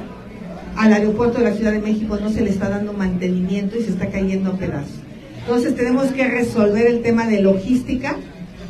al 0.76 0.92
aeropuerto 0.92 1.38
de 1.38 1.44
la 1.44 1.52
Ciudad 1.52 1.72
de 1.72 1.80
México 1.80 2.18
no 2.20 2.30
se 2.30 2.42
le 2.42 2.50
está 2.50 2.68
dando 2.68 2.92
mantenimiento 2.92 3.76
y 3.76 3.82
se 3.82 3.90
está 3.90 4.06
cayendo 4.06 4.50
a 4.50 4.56
pedazos. 4.56 5.00
Entonces 5.40 5.74
tenemos 5.74 6.12
que 6.12 6.28
resolver 6.28 6.86
el 6.86 7.02
tema 7.02 7.26
de 7.26 7.42
logística 7.42 8.16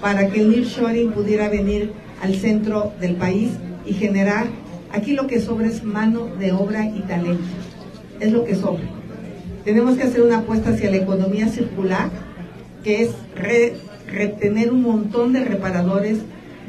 para 0.00 0.28
que 0.28 0.40
el 0.40 0.50
nearshoring 0.50 1.12
pudiera 1.12 1.48
venir 1.48 1.92
al 2.22 2.35
centro 2.37 2.92
del 3.00 3.16
país 3.16 3.50
y 3.87 3.92
generar, 3.92 4.46
aquí 4.92 5.12
lo 5.12 5.26
que 5.26 5.40
sobra 5.40 5.66
es 5.66 5.85
mano 5.85 6.26
de 6.38 6.52
obra 6.52 6.87
y 6.87 7.00
talento, 7.00 7.44
es 8.18 8.33
lo 8.33 8.44
que 8.44 8.54
sobra. 8.54 8.85
Tenemos 9.64 9.96
que 9.98 10.04
hacer 10.04 10.22
una 10.22 10.38
apuesta 10.38 10.70
hacia 10.70 10.90
la 10.90 10.96
economía 10.96 11.48
circular, 11.48 12.09
que 12.83 13.02
es 13.02 13.11
retener 14.06 14.72
un 14.72 14.83
montón 14.83 15.35
de 15.35 15.44
reparadores, 15.44 16.20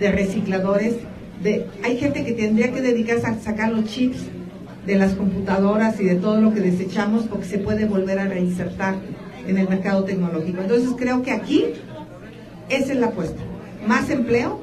de 0.01 0.11
recicladores, 0.11 0.95
de, 1.43 1.67
hay 1.83 1.97
gente 1.97 2.25
que 2.25 2.33
tendría 2.33 2.71
que 2.73 2.81
dedicarse 2.81 3.27
a 3.27 3.39
sacar 3.39 3.71
los 3.71 3.85
chips 3.85 4.17
de 4.85 4.95
las 4.95 5.13
computadoras 5.13 5.99
y 6.01 6.05
de 6.05 6.15
todo 6.15 6.41
lo 6.41 6.53
que 6.53 6.59
desechamos 6.59 7.25
porque 7.25 7.45
se 7.45 7.59
puede 7.59 7.85
volver 7.85 8.17
a 8.17 8.25
reinsertar 8.25 8.95
en 9.47 9.57
el 9.59 9.69
mercado 9.69 10.03
tecnológico. 10.03 10.59
Entonces 10.59 10.89
creo 10.97 11.21
que 11.21 11.31
aquí 11.31 11.65
esa 12.67 12.93
es 12.93 12.99
la 12.99 13.07
apuesta. 13.07 13.41
Más 13.87 14.09
empleo, 14.09 14.61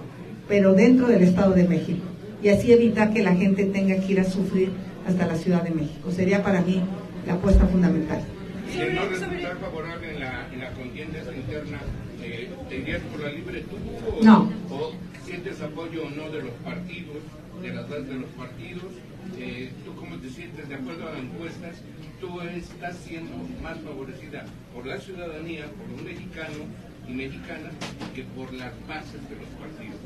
pero 0.49 0.75
dentro 0.75 1.07
del 1.07 1.23
Estado 1.23 1.53
de 1.53 1.69
México. 1.69 2.03
Y 2.43 2.49
así 2.49 2.73
evitar 2.73 3.13
que 3.13 3.23
la 3.23 3.37
gente 3.37 3.65
tenga 3.65 3.95
que 3.97 4.13
ir 4.13 4.21
a 4.21 4.25
sufrir 4.25 4.71
hasta 5.07 5.25
la 5.25 5.37
Ciudad 5.37 5.63
de 5.63 5.71
México. 5.71 6.11
Sería 6.11 6.43
para 6.43 6.63
mí 6.63 6.83
la 7.27 7.35
apuesta 7.35 7.65
fundamental. 7.67 8.23
Si 8.71 8.79
no 8.95 9.07
resultar 9.07 9.57
favorable 9.59 10.15
en 10.15 10.21
la, 10.21 10.49
en 10.53 10.61
la 10.61 10.71
contienda 10.73 11.19
interna, 11.35 11.79
eh, 12.23 12.51
¿te 12.69 12.77
irías 12.77 13.01
por 13.03 13.21
la 13.21 13.31
libre 13.31 13.63
tú? 13.63 13.77
O, 14.11 14.23
no. 14.23 14.51
¿O 14.71 14.93
sientes 15.25 15.61
apoyo 15.61 16.07
o 16.07 16.11
no 16.11 16.31
de 16.31 16.43
los 16.43 16.53
partidos, 16.65 17.17
de 17.63 17.69
las 17.75 17.89
de 17.89 18.15
los 18.15 18.31
partidos? 18.31 18.93
Eh, 19.39 19.71
¿Tú 19.85 19.95
cómo 19.97 20.17
te 20.17 20.29
sientes 20.31 20.69
de 20.69 20.75
acuerdo 20.75 21.09
a 21.09 21.13
las 21.13 21.23
encuestas? 21.23 21.77
Tú 22.21 22.41
estás 22.41 22.97
siendo 22.97 23.33
más 23.63 23.79
favorecida 23.81 24.45
por 24.75 24.87
la 24.87 24.99
ciudadanía, 24.99 25.67
por 25.67 25.99
un 25.99 26.05
mexicano 26.05 26.65
y 27.09 27.13
mexicana, 27.13 27.71
que 28.15 28.25
por 28.37 28.53
las 28.53 28.73
bases 28.87 29.21
de 29.29 29.37
los 29.37 29.49
partidos. 29.61 29.99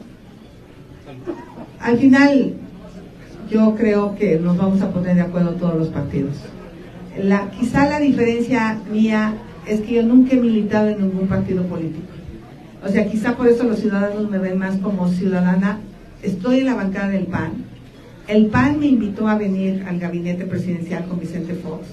Al 1.81 1.98
final, 1.98 2.55
yo 3.51 3.75
creo 3.75 4.14
que 4.14 4.38
nos 4.38 4.57
vamos 4.57 4.81
a 4.83 4.90
poner 4.92 5.16
de 5.16 5.22
acuerdo 5.22 5.53
todos 5.55 5.77
los 5.77 5.88
partidos. 5.88 6.37
La, 7.20 7.51
quizá 7.51 7.88
la 7.88 8.01
diferencia 8.01 8.81
mía 8.90 9.35
es 9.66 9.81
que 9.81 9.94
yo 9.94 10.03
nunca 10.03 10.35
he 10.35 10.40
militado 10.40 10.88
en 10.88 11.01
ningún 11.01 11.29
partido 11.29 11.64
político. 11.64 12.07
O 12.85 12.88
sea, 12.88 13.07
quizá 13.07 13.37
por 13.37 13.46
eso 13.46 13.64
los 13.64 13.79
ciudadanos 13.79 14.29
me 14.31 14.38
ven 14.38 14.59
más 14.59 14.77
como 14.79 15.09
ciudadana. 15.09 15.79
Estoy 16.22 16.61
en 16.61 16.66
la 16.66 16.75
bancada 16.75 17.09
del 17.09 17.27
PAN. 17.27 17.53
El 18.29 18.46
PAN 18.46 18.81
me 18.81 18.87
invitó 18.87 19.29
a 19.29 19.37
venir 19.37 19.85
al 19.87 19.98
gabinete 19.98 20.46
presidencial 20.46 21.05
con 21.07 21.20
Vicente 21.20 21.55
Fox. 21.55 21.87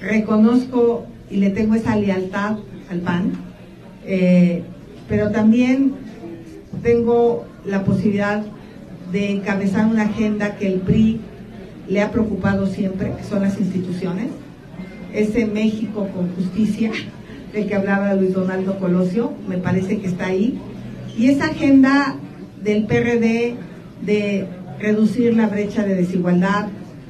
Reconozco 0.00 1.06
y 1.30 1.36
le 1.36 1.50
tengo 1.50 1.74
esa 1.74 1.96
lealtad 1.96 2.56
al 2.90 3.00
PAN, 3.00 3.32
eh, 4.06 4.62
pero 5.08 5.30
también 5.30 5.94
tengo 6.82 7.46
la 7.64 7.84
posibilidad 7.84 8.42
de 9.12 9.30
encabezar 9.30 9.86
una 9.86 10.02
agenda 10.04 10.56
que 10.56 10.66
el 10.68 10.80
PRI 10.80 11.20
le 11.88 12.02
ha 12.02 12.10
preocupado 12.10 12.66
siempre, 12.66 13.14
que 13.16 13.24
son 13.24 13.42
las 13.42 13.58
instituciones. 13.58 14.28
Ese 15.18 15.46
México 15.46 16.08
con 16.14 16.32
justicia 16.36 16.92
del 17.52 17.66
que 17.66 17.74
hablaba 17.74 18.14
Luis 18.14 18.34
Donaldo 18.34 18.78
Colosio, 18.78 19.32
me 19.48 19.58
parece 19.58 19.98
que 19.98 20.06
está 20.06 20.26
ahí. 20.26 20.60
Y 21.18 21.28
esa 21.28 21.46
agenda 21.46 22.14
del 22.62 22.84
PRD 22.84 23.56
de 24.02 24.46
reducir 24.78 25.34
la 25.34 25.48
brecha 25.48 25.82
de 25.82 25.96
desigualdad, 25.96 26.68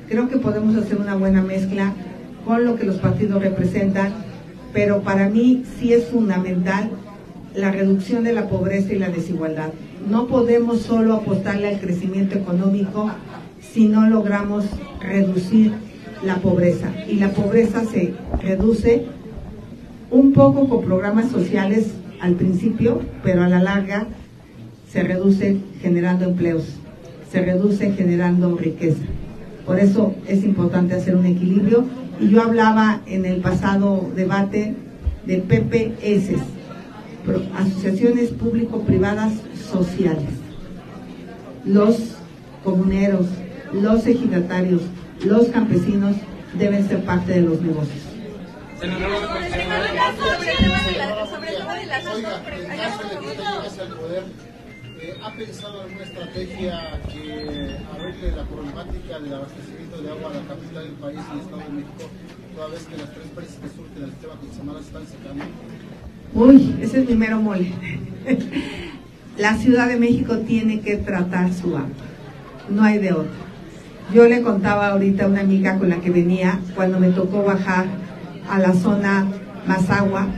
creo 0.09 0.31
que 0.31 0.39
podemos 0.39 0.75
hacer 0.77 0.97
una 0.97 1.17
buena 1.17 1.43
mezcla 1.43 1.93
con 2.47 2.65
lo 2.65 2.77
que 2.77 2.87
los 2.87 2.97
partidos 2.97 3.43
representan, 3.43 4.15
pero 4.73 5.03
para 5.03 5.29
mí 5.29 5.65
sí 5.79 5.93
es 5.93 6.07
fundamental 6.07 6.89
la 7.55 7.71
reducción 7.73 8.25
de 8.25 8.33
la 8.33 8.49
pobreza 8.49 8.95
y 8.95 8.99
la 8.99 9.11
desigualdad. 9.11 9.69
No 10.09 10.29
podemos 10.29 10.81
solo 10.81 11.13
apostarle 11.13 11.69
al 11.69 11.79
crecimiento 11.79 12.39
económico 12.39 13.11
si 13.61 13.87
no 13.87 14.09
logramos 14.09 14.65
reducir 14.99 15.75
la 16.25 16.37
pobreza. 16.37 16.93
Y 17.09 17.17
la 17.17 17.31
pobreza 17.31 17.85
se 17.85 18.15
reduce 18.43 19.07
un 20.11 20.33
poco 20.33 20.69
con 20.69 20.85
programas 20.85 21.31
sociales 21.31 21.89
al 22.21 22.35
principio, 22.35 23.01
pero 23.23 23.43
a 23.43 23.49
la 23.49 23.61
larga 23.61 24.07
se 24.91 25.03
reduce 25.03 25.59
generando 25.81 26.25
empleos, 26.25 26.65
se 27.31 27.43
reduce 27.43 27.93
generando 27.93 28.57
riqueza. 28.57 29.05
Por 29.67 29.79
eso 29.79 30.15
es 30.27 30.45
importante 30.45 30.95
hacer 30.95 31.15
un 31.15 31.27
equilibrio. 31.27 31.85
Y 32.21 32.31
yo 32.31 32.43
hablaba 32.43 33.03
en 33.07 33.27
el 33.27 33.41
pasado 33.41 34.11
debate 34.17 34.75
de 35.27 35.37
PPS, 35.37 36.41
asociaciones 37.55 38.31
público-privadas 38.31 39.35
sociales. 39.71 40.31
Los 41.67 42.17
comuneros, 42.65 43.27
los 43.75 44.07
ejidatarios, 44.07 44.81
los 45.25 45.49
campesinos 45.49 46.17
deben 46.55 46.87
ser 46.89 47.05
parte 47.05 47.33
de 47.33 47.41
los 47.43 47.61
negocios. 47.61 48.05
¿Ha 55.23 55.33
pensado 55.33 55.83
alguna 55.83 56.03
estrategia 56.05 57.01
que 57.09 57.77
arregle 57.95 58.37
la 58.37 58.45
problemática 58.45 59.19
del 59.21 59.35
abastecimiento 59.35 60.03
de 60.03 60.11
agua 60.11 60.31
a 60.31 60.35
la 60.35 60.41
capital 60.43 60.85
del 60.85 60.93
país 60.95 61.19
y 61.19 61.33
el 61.33 61.41
Estado 61.41 61.59
de 61.59 61.71
México, 61.71 62.11
toda 62.55 62.69
vez 62.69 62.83
que 62.85 62.97
las 62.97 63.15
tres 63.15 63.27
presas 63.35 63.57
que 63.57 63.69
surgen 63.69 64.01
del 64.01 64.11
sistema 64.11 64.35
Cutzamala 64.35 64.81
están 64.81 65.07
secando? 65.07 65.45
Uy, 66.35 66.77
ese 66.81 67.01
es 67.01 67.09
mi 67.09 67.15
mero 67.15 67.41
mole. 67.41 67.73
la 69.39 69.57
Ciudad 69.57 69.89
de 69.89 69.97
México 69.97 70.39
tiene 70.39 70.81
que 70.81 70.97
tratar 70.97 71.53
su 71.53 71.77
agua, 71.77 71.89
no 72.69 72.83
hay 72.83 72.99
de 72.99 73.13
otra. 73.13 73.48
Yo 74.13 74.27
le 74.27 74.41
contaba 74.41 74.89
ahorita 74.89 75.25
a 75.25 75.29
una 75.29 75.41
amiga 75.41 75.79
con 75.79 75.91
la 75.91 75.97
que 75.97 76.11
venía 76.11 76.61
cuando 76.75 76.99
me 76.99 77.11
tocó 77.11 77.43
bajar 77.43 77.85
a 78.49 78.59
la 78.59 78.73
zona 78.73 79.27
Mazagua, 79.67 80.29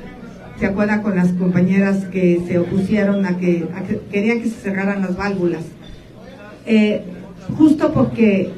¿se 0.59 0.67
acuerda 0.67 1.03
con 1.03 1.15
las 1.15 1.29
compañeras 1.33 2.05
que 2.07 2.41
se 2.49 2.59
opusieron 2.59 3.25
a 3.27 3.39
que, 3.39 3.69
querían 4.11 4.41
que 4.41 4.49
se 4.49 4.57
cerraran 4.57 5.03
las 5.03 5.17
válvulas? 5.17 5.63
Eh, 6.67 7.05
justo 7.57 7.93
porque 7.93 8.51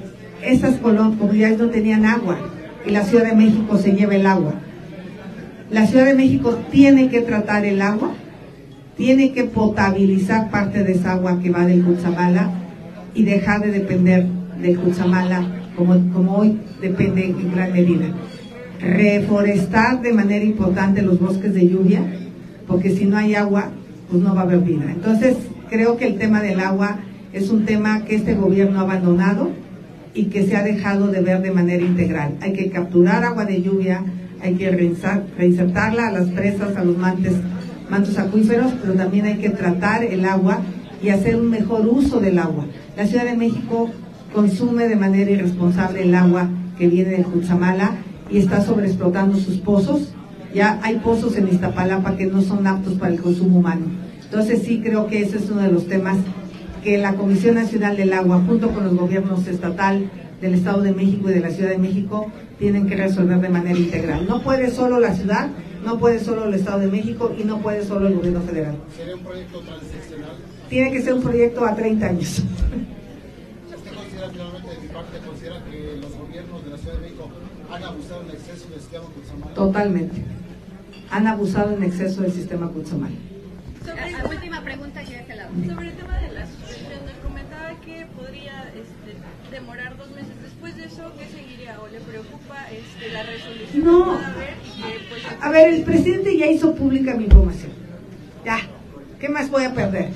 esas 0.42 0.77
comunidades 0.79 1.59
no 1.59 1.68
tenían 1.68 2.07
agua 2.07 2.38
y 2.87 2.90
la 2.90 3.05
Ciudad 3.05 3.27
de 3.27 3.37
México 3.37 3.77
se 3.77 3.92
lleva 3.92 4.14
el 4.14 4.27
agua. 4.27 4.55
La 5.70 5.87
Ciudad 5.87 6.07
de 6.07 6.14
México 6.14 6.59
tiene 6.70 7.11
que 7.11 7.20
tratar 7.20 7.66
el 7.66 7.83
agua, 7.83 8.12
tiene 8.96 9.33
que 9.33 9.44
potabilizar 9.44 10.51
parte 10.51 10.85
de 10.85 10.92
esa 10.92 11.12
agua 11.12 11.38
que 11.42 11.51
va 11.51 11.66
del 11.66 11.85
Cutzamala 11.85 12.51
y 13.14 13.25
dejar 13.25 13.61
de 13.61 13.72
depender 13.72 14.27
del 14.62 14.79
Cutzamala 14.79 15.44
como, 15.77 15.94
como 16.12 16.37
hoy 16.37 16.59
depende 16.81 17.27
en 17.27 17.53
gran 17.53 17.72
medida. 17.72 18.07
Reforestar 18.81 20.03
de 20.03 20.12
manera 20.12 20.44
importante 20.44 21.03
los 21.03 21.18
bosques 21.18 21.55
de 21.55 21.68
lluvia, 21.68 22.03
porque 22.66 22.90
si 22.90 23.05
no 23.05 23.16
hay 23.16 23.35
agua, 23.35 23.70
pues 24.11 24.22
no 24.22 24.35
va 24.35 24.42
a 24.42 24.44
haber 24.44 24.61
vida. 24.61 24.85
Entonces, 24.90 25.37
creo 25.68 25.96
que 25.96 26.07
el 26.07 26.18
tema 26.18 26.40
del 26.40 26.61
agua 26.61 26.98
es 27.33 27.51
un 27.51 27.64
tema 27.64 28.05
que 28.05 28.16
este 28.16 28.35
gobierno 28.35 28.81
ha 28.81 28.83
abandonado 28.83 29.51
y 30.14 30.25
que 30.25 30.46
se 30.46 30.57
ha 30.57 30.62
dejado 30.62 31.09
de 31.09 31.20
ver 31.22 31.40
de 31.40 31.51
manera 31.51 31.83
integral. 31.83 32.37
Hay 32.40 32.53
que 32.53 32.70
capturar 32.70 33.25
agua 33.25 33.44
de 33.44 33.62
lluvia, 33.62 34.05
hay 34.42 34.55
que 34.55 34.70
reinsertarla 35.38 36.09
a 36.09 36.12
las 36.12 36.29
presas, 36.29 36.77
a 36.77 36.85
los 36.85 36.96
mantos 36.98 38.18
acuíferos, 38.18 38.72
pero 38.83 38.94
también 38.94 39.27
hay 39.27 39.37
que 39.37 39.51
tratar 39.51 40.05
el 40.05 40.25
agua 40.25 40.59
y 41.03 41.09
hacer 41.09 41.37
un 41.37 41.48
mejor 41.51 41.87
uso 41.87 42.20
del 42.20 42.38
agua. 42.38 42.66
La 42.96 43.07
Ciudad 43.07 43.25
de 43.25 43.37
México 43.37 43.90
consume 44.33 44.88
de 44.88 44.97
manera 44.97 45.31
irresponsable 45.31 46.03
el 46.03 46.14
agua 46.14 46.49
que 46.79 46.88
viene 46.88 47.11
de 47.11 47.23
Cutzamala 47.23 47.97
y 48.31 48.38
está 48.38 48.62
sobreexplotando 48.62 49.37
sus 49.38 49.59
pozos. 49.59 50.12
Ya 50.55 50.81
hay 50.83 50.97
pozos 50.97 51.37
en 51.37 51.49
Iztapalapa 51.49 52.16
que 52.16 52.27
no 52.27 52.42
son 52.42 52.66
aptos 52.66 52.95
para 52.95 53.12
el 53.12 53.21
consumo 53.21 53.59
humano. 53.59 53.87
Entonces 54.25 54.62
sí 54.62 54.81
creo 54.83 55.07
que 55.07 55.23
ese 55.23 55.38
es 55.38 55.51
uno 55.51 55.62
de 55.62 55.71
los 55.71 55.87
temas 55.87 56.16
que 56.83 56.99
la 56.99 57.14
Comisión 57.14 57.55
Nacional 57.55 57.97
del 57.97 58.12
Agua, 58.12 58.42
junto 58.47 58.71
con 58.71 58.85
los 58.85 58.95
gobiernos 58.95 59.47
estatal 59.47 60.11
del 60.40 60.55
Estado 60.55 60.83
de 60.83 60.92
México 60.92 61.31
y 61.31 61.35
de 61.35 61.40
la 61.40 61.51
Ciudad 61.51 61.71
de 61.71 61.79
México, 61.79 62.31
tienen 62.59 62.87
que 62.87 62.97
resolver 62.97 63.40
de 63.40 63.49
manera 63.49 63.79
integral. 63.79 64.27
No 64.27 64.42
puede 64.42 64.71
solo 64.71 64.99
la 64.99 65.14
ciudad, 65.14 65.49
no 65.85 65.99
puede 65.99 66.18
solo 66.18 66.45
el 66.45 66.55
Estado 66.55 66.81
de 66.81 66.88
México 66.88 67.33
y 67.38 67.45
no 67.45 67.59
puede 67.59 67.85
solo 67.85 68.09
el 68.09 68.14
gobierno 68.14 68.40
federal. 68.40 68.77
¿Sería 68.97 69.14
un 69.14 69.23
proyecto? 69.23 69.62
Tiene 70.68 70.90
que 70.90 71.03
ser 71.03 71.14
un 71.14 71.23
proyecto 71.23 71.64
a 71.64 71.75
30 71.75 72.07
años. 72.07 72.42
¿Usted 73.68 73.95
considera 73.95 74.31
finalmente 74.31 74.68
de 74.71 74.81
mi 74.81 74.88
parte, 74.88 75.18
considera 75.27 75.64
que 75.71 75.99
los 76.01 76.16
gobiernos 76.16 76.64
de 76.64 76.71
la 76.71 76.79
Ciudad 76.79 76.95
de 76.95 77.01
México 77.01 77.29
han 77.72 77.85
abusado 77.85 78.22
en 78.22 78.30
exceso 78.30 78.68
del 78.68 78.80
sistema 78.80 79.04
Cutzamala? 79.06 79.54
Totalmente. 79.54 80.22
Han 81.11 81.26
abusado 81.26 81.76
en 81.76 81.82
exceso 81.82 82.22
del 82.22 82.32
sistema 82.32 82.68
Cutzamala. 82.68 83.14
La 83.87 84.28
última 84.28 84.62
pregunta 84.62 85.02
ya 85.02 85.20
este 85.20 85.37
lado. 85.37 85.50
Sobre 85.66 85.88
el 85.88 85.96
tema 85.96 86.18
de 86.18 86.32
la 86.32 86.46
suspensión, 86.46 87.00
comentaba 87.22 87.80
que 87.85 88.06
podría 88.16 88.72
este, 88.74 89.16
demorar 89.50 89.96
dos 89.96 90.11
meses. 90.11 90.32
Después 90.42 90.76
de 90.76 90.85
eso, 90.85 91.12
¿qué 91.18 91.26
seguiría? 91.26 91.80
¿O 91.80 91.88
le 91.88 92.00
preocupa 92.00 92.66
este, 92.70 93.12
la 93.12 93.22
resolución 93.24 93.85
no. 93.85 93.98
que 93.98 94.11
pueda 94.11 94.28
haber? 94.28 94.54
Y 94.64 94.82
que, 94.82 94.98
pues, 95.08 95.22
a 95.40 95.50
ver, 95.50 95.74
el 95.74 95.82
presidente 95.82 96.38
ya 96.38 96.46
hizo 96.46 96.74
pública 96.74 97.14
mi 97.14 97.24
información. 97.24 97.72
Ya. 98.44 98.58
¿Qué 99.18 99.28
más 99.28 99.50
voy 99.50 99.64
a 99.64 99.74
perder? 99.74 100.11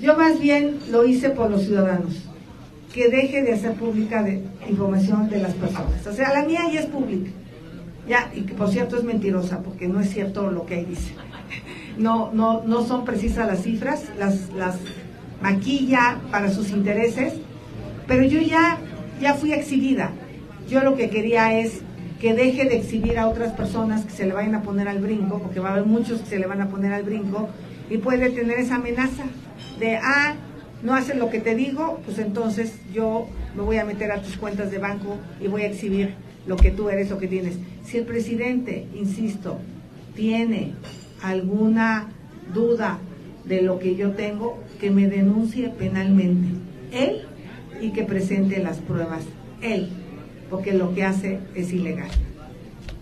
Yo 0.00 0.16
más 0.16 0.38
bien 0.38 0.78
lo 0.90 1.06
hice 1.06 1.30
por 1.30 1.50
los 1.50 1.62
ciudadanos, 1.64 2.27
que 2.92 3.08
deje 3.08 3.42
de 3.42 3.52
hacer 3.52 3.74
pública 3.74 4.22
de 4.22 4.42
información 4.68 5.28
de 5.28 5.38
las 5.38 5.54
personas. 5.54 6.06
O 6.06 6.12
sea, 6.12 6.32
la 6.32 6.44
mía 6.44 6.62
ya 6.72 6.80
es 6.80 6.86
pública. 6.86 7.30
Ya, 8.08 8.30
y 8.34 8.42
que 8.42 8.54
por 8.54 8.70
cierto 8.70 8.96
es 8.96 9.04
mentirosa, 9.04 9.62
porque 9.62 9.86
no 9.86 10.00
es 10.00 10.10
cierto 10.10 10.50
lo 10.50 10.64
que 10.66 10.76
ahí 10.76 10.84
dice. 10.84 11.14
No, 11.98 12.30
no, 12.32 12.62
no 12.62 12.86
son 12.86 13.04
precisas 13.04 13.48
las 13.48 13.62
cifras, 13.62 14.04
las, 14.16 14.78
maquilla 15.42 16.20
para 16.30 16.48
sus 16.48 16.70
intereses, 16.70 17.32
pero 18.06 18.22
yo 18.22 18.40
ya, 18.40 18.78
ya 19.20 19.34
fui 19.34 19.52
exhibida. 19.52 20.12
Yo 20.68 20.84
lo 20.84 20.94
que 20.94 21.10
quería 21.10 21.58
es 21.58 21.80
que 22.20 22.34
deje 22.34 22.68
de 22.68 22.76
exhibir 22.76 23.18
a 23.18 23.28
otras 23.28 23.52
personas 23.52 24.04
que 24.04 24.12
se 24.12 24.26
le 24.26 24.32
vayan 24.32 24.54
a 24.54 24.62
poner 24.62 24.86
al 24.86 25.00
brinco, 25.00 25.40
porque 25.40 25.58
va 25.58 25.70
a 25.70 25.72
haber 25.72 25.86
muchos 25.86 26.20
que 26.20 26.26
se 26.26 26.38
le 26.38 26.46
van 26.46 26.60
a 26.60 26.68
poner 26.68 26.92
al 26.92 27.02
brinco, 27.02 27.48
y 27.90 27.98
puede 27.98 28.30
tener 28.30 28.58
esa 28.60 28.76
amenaza 28.76 29.24
de, 29.80 29.96
ah, 29.96 30.34
no 30.82 30.94
haces 30.94 31.16
lo 31.16 31.30
que 31.30 31.40
te 31.40 31.54
digo, 31.54 32.00
pues 32.04 32.18
entonces 32.18 32.74
yo 32.92 33.28
me 33.56 33.62
voy 33.62 33.78
a 33.78 33.84
meter 33.84 34.12
a 34.12 34.22
tus 34.22 34.36
cuentas 34.36 34.70
de 34.70 34.78
banco 34.78 35.16
y 35.40 35.48
voy 35.48 35.62
a 35.62 35.66
exhibir 35.66 36.14
lo 36.46 36.56
que 36.56 36.70
tú 36.70 36.88
eres 36.88 37.10
o 37.12 37.18
que 37.18 37.26
tienes. 37.26 37.56
Si 37.84 37.98
el 37.98 38.04
presidente, 38.04 38.86
insisto, 38.94 39.58
tiene 40.14 40.74
alguna 41.22 42.08
duda 42.54 42.98
de 43.44 43.62
lo 43.62 43.78
que 43.78 43.96
yo 43.96 44.12
tengo, 44.12 44.62
que 44.80 44.90
me 44.90 45.08
denuncie 45.08 45.68
penalmente. 45.70 46.48
Él 46.92 47.22
y 47.80 47.90
que 47.90 48.04
presente 48.04 48.62
las 48.62 48.78
pruebas. 48.78 49.22
Él, 49.62 49.88
porque 50.50 50.72
lo 50.72 50.94
que 50.94 51.04
hace 51.04 51.40
es 51.54 51.72
ilegal. 51.72 52.10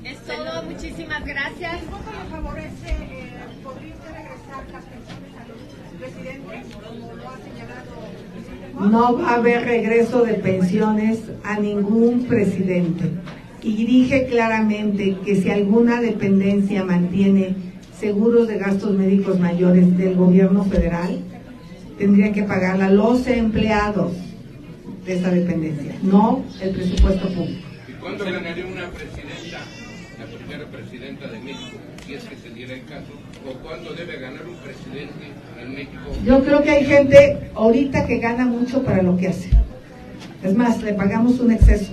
Es 0.04 0.18
todo, 0.20 0.62
muchísimas 0.62 1.24
gracias. 1.24 1.80
¿Cómo 1.90 2.10
le 2.12 2.30
favorece, 2.30 2.90
eh, 2.90 3.32
podría 3.62 3.94
usted 3.94 4.12
regresar 4.12 4.64
las 4.72 4.84
pensiones 4.84 5.32
a 5.34 5.48
los 5.48 5.58
presidentes, 5.98 6.74
como 6.74 7.14
lo? 7.14 7.55
No 8.78 9.16
va 9.16 9.30
a 9.30 9.34
haber 9.36 9.64
regreso 9.64 10.22
de 10.22 10.34
pensiones 10.34 11.20
a 11.44 11.58
ningún 11.58 12.26
presidente. 12.26 13.10
Y 13.62 13.86
dije 13.86 14.26
claramente 14.26 15.16
que 15.24 15.36
si 15.36 15.50
alguna 15.50 16.00
dependencia 16.00 16.84
mantiene 16.84 17.56
seguros 17.98 18.46
de 18.48 18.58
gastos 18.58 18.92
médicos 18.92 19.40
mayores 19.40 19.96
del 19.96 20.14
gobierno 20.14 20.64
federal, 20.64 21.20
tendría 21.98 22.32
que 22.32 22.42
pagarla 22.42 22.90
los 22.90 23.26
empleados 23.26 24.12
de 25.06 25.14
esa 25.14 25.30
dependencia, 25.30 25.96
no 26.02 26.44
el 26.60 26.70
presupuesto 26.70 27.28
público. 27.28 27.66
¿Y 27.88 27.92
cuándo 27.92 28.24
ganaría 28.24 28.66
una 28.66 28.90
presidenta, 28.90 29.60
la 30.18 30.26
primera 30.36 30.66
presidenta 30.66 31.28
de 31.28 31.38
México, 31.40 31.78
si 32.04 32.14
es 32.14 32.24
que 32.24 32.36
se 32.36 32.50
diera 32.50 32.74
el 32.74 32.84
caso? 32.84 33.12
¿O 33.48 33.54
cuándo 33.62 33.94
debe 33.94 34.18
ganar 34.18 34.42
un? 34.46 34.55
Yo 36.24 36.42
creo 36.42 36.62
que 36.62 36.70
hay 36.70 36.84
gente 36.84 37.50
ahorita 37.54 38.06
que 38.06 38.18
gana 38.18 38.46
mucho 38.46 38.82
para 38.82 39.02
lo 39.02 39.16
que 39.16 39.28
hace. 39.28 39.50
Es 40.42 40.54
más, 40.54 40.82
le 40.82 40.94
pagamos 40.94 41.40
un 41.40 41.50
exceso. 41.50 41.92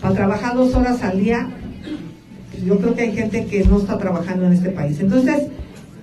Para 0.00 0.14
trabajar 0.14 0.56
dos 0.56 0.74
horas 0.74 1.02
al 1.02 1.20
día, 1.20 1.48
yo 2.66 2.78
creo 2.78 2.94
que 2.94 3.02
hay 3.02 3.12
gente 3.12 3.46
que 3.46 3.64
no 3.64 3.78
está 3.78 3.98
trabajando 3.98 4.46
en 4.46 4.52
este 4.52 4.70
país. 4.70 5.00
Entonces, 5.00 5.48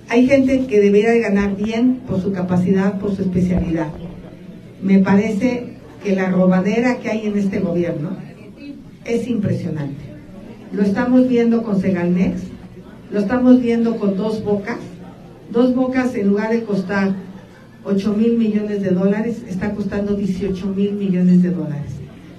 hay 0.09 0.27
gente 0.27 0.65
que 0.65 0.79
debería 0.79 1.11
de 1.11 1.19
ganar 1.19 1.55
bien 1.55 2.01
por 2.07 2.21
su 2.21 2.31
capacidad, 2.31 2.99
por 2.99 3.15
su 3.15 3.21
especialidad. 3.23 3.87
Me 4.81 4.99
parece 4.99 5.75
que 6.03 6.15
la 6.15 6.29
robadera 6.29 6.97
que 6.97 7.09
hay 7.09 7.27
en 7.27 7.37
este 7.37 7.59
gobierno 7.59 8.17
es 9.05 9.27
impresionante. 9.27 10.03
Lo 10.71 10.83
estamos 10.83 11.27
viendo 11.27 11.63
con 11.63 11.81
Segalmex, 11.81 12.41
lo 13.11 13.19
estamos 13.19 13.61
viendo 13.61 13.97
con 13.97 14.15
Dos 14.15 14.43
Bocas. 14.43 14.77
Dos 15.51 15.73
Bocas, 15.73 16.13
en 16.13 16.27
lugar 16.27 16.51
de 16.51 16.63
costar 16.63 17.15
8 17.83 18.13
mil 18.13 18.37
millones 18.37 18.83
de 18.83 18.91
dólares, 18.91 19.41
está 19.47 19.71
costando 19.73 20.13
18 20.15 20.67
mil 20.67 20.93
millones 20.93 21.41
de 21.41 21.49
dólares. 21.49 21.91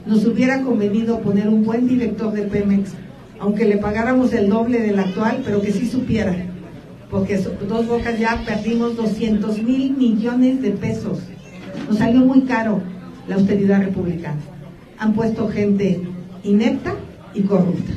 Nos 0.06 0.24
hubiera 0.26 0.62
convenido 0.62 1.18
poner 1.20 1.48
un 1.48 1.64
buen 1.64 1.88
director 1.88 2.32
de 2.32 2.42
Pemex, 2.42 2.92
aunque 3.40 3.64
le 3.64 3.78
pagáramos 3.78 4.32
el 4.32 4.48
doble 4.48 4.80
del 4.80 4.98
actual, 4.98 5.42
pero 5.44 5.60
que 5.60 5.72
sí 5.72 5.88
supiera, 5.88 6.36
porque 7.10 7.36
Dos 7.36 7.88
Bocas 7.88 8.16
ya 8.18 8.42
perdimos 8.46 8.96
200 8.96 9.60
mil 9.62 9.96
millones 9.96 10.62
de 10.62 10.70
pesos. 10.70 11.18
Nos 11.88 11.98
salió 11.98 12.20
muy 12.20 12.42
caro 12.42 12.80
la 13.26 13.34
austeridad 13.34 13.82
republicana. 13.82 14.40
Han 14.98 15.14
puesto 15.14 15.48
gente 15.48 16.00
inepta 16.44 16.94
y 17.34 17.42
corrupta. 17.42 17.92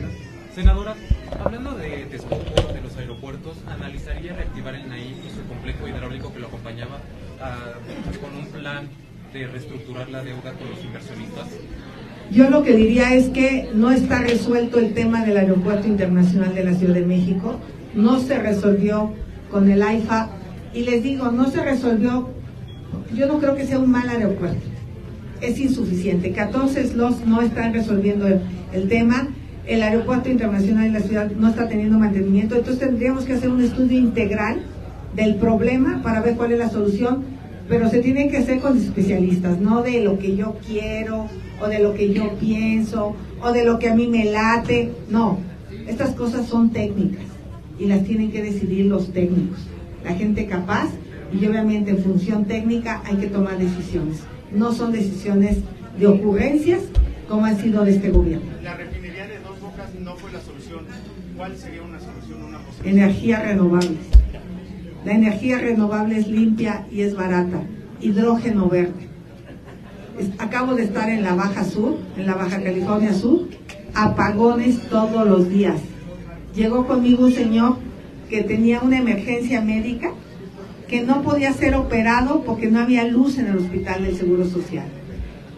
Senadora, 0.56 0.96
hablando 1.44 1.76
de 1.76 2.08
Texcoco, 2.10 2.63
¿analizaría 3.74 4.34
reactivar 4.34 4.76
el 4.76 4.88
NAIM 4.88 5.16
y 5.26 5.30
su 5.30 5.48
complejo 5.48 5.88
hidráulico 5.88 6.34
que 6.34 6.40
lo 6.40 6.48
acompañaba 6.48 7.00
ah, 7.42 7.74
con 8.22 8.36
un 8.38 8.48
plan 8.48 8.88
de 9.34 9.48
reestructurar 9.48 10.10
la 10.10 10.24
deuda 10.24 10.54
con 10.54 10.70
los 10.70 10.84
inversionistas? 10.84 11.48
Yo 12.32 12.50
lo 12.50 12.64
que 12.64 12.76
diría 12.76 13.14
es 13.14 13.30
que 13.30 13.70
no 13.74 13.92
está 13.92 14.20
resuelto 14.20 14.80
el 14.80 14.94
tema 14.94 15.26
del 15.26 15.38
Aeropuerto 15.38 15.88
Internacional 15.88 16.56
de 16.56 16.64
la 16.64 16.74
Ciudad 16.74 16.94
de 16.94 17.06
México, 17.06 17.60
no 17.94 18.20
se 18.20 18.40
resolvió 18.40 19.14
con 19.52 19.70
el 19.70 19.82
AIFA 19.82 20.30
y 20.74 20.84
les 20.84 21.04
digo, 21.04 21.32
no 21.32 21.50
se 21.50 21.64
resolvió, 21.64 22.30
yo 23.14 23.28
no 23.28 23.40
creo 23.40 23.56
que 23.56 23.66
sea 23.66 23.80
un 23.80 23.92
mal 23.92 24.10
aeropuerto, 24.10 24.66
es 25.42 25.60
insuficiente, 25.60 26.32
14 26.32 26.88
slots 26.88 27.26
no 27.26 27.42
están 27.42 27.74
resolviendo 27.74 28.28
el 28.28 28.88
tema, 28.88 29.28
el 29.66 29.82
Aeropuerto 29.82 30.30
Internacional 30.30 30.92
de 30.92 31.00
la 31.00 31.06
Ciudad 31.06 31.32
no 31.32 31.50
está 31.50 31.68
teniendo 31.68 31.98
mantenimiento, 31.98 32.56
entonces 32.56 32.80
tendríamos 32.80 33.26
que 33.26 33.34
hacer 33.34 33.50
un 33.50 33.62
estudio 33.64 33.98
integral 33.98 34.62
del 35.16 35.36
problema 35.36 36.02
para 36.02 36.22
ver 36.22 36.36
cuál 36.36 36.52
es 36.52 36.60
la 36.60 36.70
solución, 36.70 37.24
pero 37.70 37.90
se 37.90 38.00
tiene 38.00 38.30
que 38.30 38.38
hacer 38.38 38.60
con 38.60 38.78
especialistas, 38.78 39.60
no 39.60 39.82
de 39.82 40.02
lo 40.02 40.20
que 40.20 40.36
yo 40.36 40.58
quiero 40.68 41.28
o 41.62 41.68
de 41.68 41.80
lo 41.80 41.94
que 41.94 42.14
yo 42.14 42.34
pienso 42.40 43.16
o 43.42 43.52
de 43.52 43.64
lo 43.64 43.80
que 43.80 43.90
a 43.90 43.96
mí 43.96 44.08
me 44.08 44.26
late, 44.26 44.92
no, 45.10 45.40
estas 45.88 46.14
cosas 46.16 46.48
son 46.48 46.72
técnicas 46.72 47.24
y 47.80 47.86
las 47.86 48.04
tienen 48.04 48.32
que 48.32 48.42
decidir 48.42 48.86
los 48.88 49.14
técnicos, 49.14 49.60
la 50.04 50.14
gente 50.14 50.46
capaz 50.46 50.90
y 51.32 51.46
obviamente 51.46 51.92
en 51.92 52.00
función 52.00 52.46
técnica 52.46 53.02
hay 53.06 53.16
que 53.16 53.28
tomar 53.28 53.58
decisiones, 53.58 54.20
no 54.52 54.74
son 54.74 54.92
decisiones 54.92 55.60
de 55.98 56.08
ocurrencias 56.08 56.82
como 57.28 57.46
han 57.46 57.58
sido 57.58 57.84
de 57.86 57.92
este 57.92 58.10
gobierno. 58.10 58.46
La 58.62 58.76
refinería 58.76 59.28
de 59.28 59.40
Dos 59.40 59.60
Bocas 59.60 59.94
no 60.00 60.16
fue 60.16 60.32
la 60.32 60.42
solución. 60.42 60.82
¿Cuál 61.44 61.58
sería 61.58 61.82
una 61.82 62.00
solución, 62.00 62.42
una 62.42 62.60
posibilidad? 62.60 63.06
Energías 63.06 63.44
renovables. 63.44 64.00
La 65.04 65.12
energía 65.12 65.58
renovable 65.58 66.18
es 66.18 66.30
limpia 66.30 66.88
y 66.90 67.02
es 67.02 67.18
barata. 67.18 67.64
Hidrógeno 68.00 68.70
verde. 68.70 69.10
Acabo 70.38 70.74
de 70.74 70.84
estar 70.84 71.10
en 71.10 71.22
la 71.22 71.36
Baja 71.36 71.66
Sur, 71.66 71.98
en 72.16 72.28
la 72.28 72.36
Baja 72.36 72.64
California 72.64 73.12
Sur, 73.12 73.50
apagones 73.94 74.88
todos 74.88 75.28
los 75.28 75.50
días. 75.50 75.82
Llegó 76.56 76.88
conmigo 76.88 77.26
un 77.26 77.34
señor 77.34 77.76
que 78.30 78.44
tenía 78.44 78.80
una 78.80 79.00
emergencia 79.00 79.60
médica 79.60 80.12
que 80.88 81.02
no 81.02 81.24
podía 81.24 81.52
ser 81.52 81.76
operado 81.76 82.44
porque 82.46 82.72
no 82.72 82.80
había 82.80 83.04
luz 83.04 83.38
en 83.38 83.48
el 83.48 83.58
hospital 83.58 84.04
del 84.04 84.16
Seguro 84.16 84.46
Social. 84.46 84.86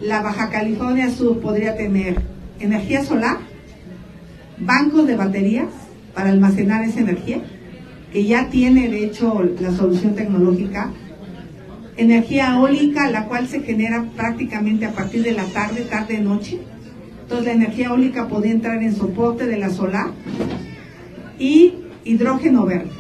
La 0.02 0.24
Baja 0.24 0.50
California 0.50 1.12
Sur 1.12 1.41
podría 1.41 1.78
tener 1.78 2.24
energía 2.60 3.04
solar, 3.04 3.38
bancos 4.57 5.07
de 5.07 5.15
baterías 5.15 5.67
para 6.13 6.29
almacenar 6.29 6.83
esa 6.83 7.01
energía, 7.01 7.39
que 8.11 8.25
ya 8.25 8.49
tiene 8.49 8.89
de 8.89 9.05
hecho 9.05 9.43
la 9.59 9.71
solución 9.71 10.15
tecnológica, 10.15 10.91
energía 11.97 12.55
eólica, 12.55 13.09
la 13.09 13.25
cual 13.25 13.47
se 13.47 13.61
genera 13.61 14.05
prácticamente 14.15 14.85
a 14.85 14.91
partir 14.91 15.23
de 15.23 15.33
la 15.33 15.45
tarde, 15.45 15.81
tarde-noche. 15.81 16.59
Entonces 17.23 17.45
la 17.47 17.53
energía 17.53 17.87
eólica 17.87 18.27
podría 18.27 18.53
entrar 18.53 18.81
en 18.81 18.95
soporte 18.95 19.45
de 19.47 19.57
la 19.57 19.69
solar 19.69 20.11
y 21.39 21.73
hidrógeno 22.03 22.65
verde, 22.65 22.91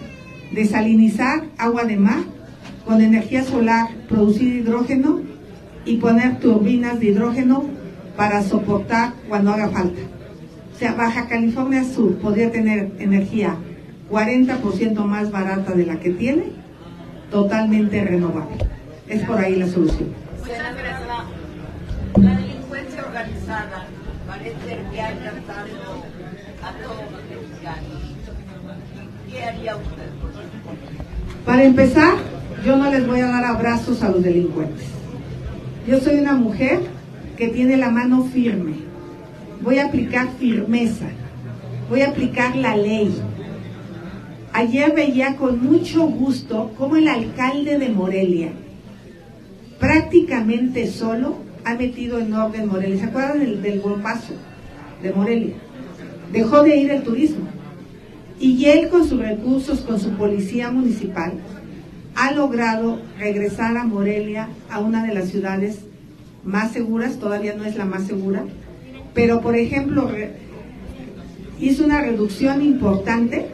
desalinizar 0.51 1.45
agua 1.57 1.85
de 1.85 1.97
mar 1.97 2.23
con 2.85 3.01
energía 3.01 3.43
solar, 3.43 3.89
producir 4.09 4.55
hidrógeno 4.55 5.21
y 5.85 5.97
poner 5.97 6.39
turbinas 6.39 6.99
de 6.99 7.07
hidrógeno 7.07 7.65
para 8.17 8.41
soportar 8.43 9.13
cuando 9.27 9.51
haga 9.51 9.69
falta. 9.69 10.14
O 10.75 10.77
sea, 10.77 10.93
Baja 10.93 11.29
California 11.29 11.85
Sur 11.85 12.17
podría 12.17 12.51
tener 12.51 12.91
energía 12.99 13.55
40% 14.11 15.05
más 15.05 15.31
barata 15.31 15.71
de 15.71 15.85
la 15.85 16.01
que 16.01 16.09
tiene, 16.09 16.47
totalmente 17.31 18.03
renovable. 18.03 18.57
Es 19.07 19.23
por 19.23 19.37
ahí 19.37 19.55
la 19.55 19.67
solución. 19.69 20.09
Senadora, 20.45 21.25
la 22.17 22.35
delincuencia 22.35 23.05
organizada 23.05 23.87
parece 24.27 24.81
que 24.91 25.01
ha 25.01 25.11
encantado 25.11 26.03
a 26.61 26.71
todos 26.83 27.11
los 27.11 27.21
mexicanos. 27.29 28.01
¿Qué 29.31 29.43
haría 29.43 29.75
usted? 29.77 30.09
Para 31.45 31.63
empezar, 31.63 32.15
yo 32.65 32.75
no 32.75 32.91
les 32.91 33.07
voy 33.07 33.21
a 33.21 33.27
dar 33.27 33.45
abrazos 33.45 34.03
a 34.03 34.09
los 34.09 34.21
delincuentes. 34.21 34.87
Yo 35.87 36.01
soy 36.01 36.15
una 36.15 36.33
mujer 36.33 36.81
que 37.37 37.47
tiene 37.47 37.77
la 37.77 37.91
mano 37.91 38.25
firme. 38.25 38.84
Voy 39.65 39.79
a 39.79 39.87
aplicar 39.87 40.29
firmeza. 40.39 41.07
Voy 41.89 42.01
a 42.01 42.09
aplicar 42.09 42.55
la 42.55 42.77
ley. 42.77 43.11
Ayer 44.53 44.93
veía 44.93 45.35
con 45.37 45.61
mucho 45.63 46.05
gusto 46.05 46.71
cómo 46.77 46.97
el 46.97 47.07
alcalde 47.07 47.79
de 47.79 47.89
Morelia, 47.89 48.51
prácticamente 49.79 50.85
solo, 50.85 51.37
ha 51.65 51.73
metido 51.73 52.19
en 52.19 52.31
orden 52.33 52.67
Morelia. 52.67 52.99
¿Se 52.99 53.05
acuerdan 53.05 53.39
del, 53.39 53.63
del 53.63 53.81
golpazo 53.81 54.35
de 55.01 55.11
Morelia? 55.11 55.55
Dejó 56.31 56.61
de 56.61 56.77
ir 56.77 56.91
el 56.91 57.01
turismo. 57.01 57.47
Y 58.39 58.65
él 58.65 58.89
con 58.89 59.09
sus 59.09 59.19
recursos, 59.19 59.79
con 59.79 59.99
su 59.99 60.11
policía 60.11 60.69
municipal, 60.69 61.33
ha 62.13 62.31
logrado 62.31 63.01
regresar 63.17 63.75
a 63.77 63.83
Morelia, 63.83 64.47
a 64.69 64.79
una 64.79 65.03
de 65.03 65.13
las 65.15 65.29
ciudades 65.29 65.79
más 66.43 66.71
seguras, 66.71 67.17
todavía 67.17 67.55
no 67.55 67.65
es 67.65 67.75
la 67.75 67.85
más 67.85 68.05
segura, 68.05 68.43
pero 69.15 69.41
por 69.41 69.55
ejemplo 69.55 70.11
hizo 71.59 71.85
una 71.85 72.01
reducción 72.01 72.61
importante 72.61 73.47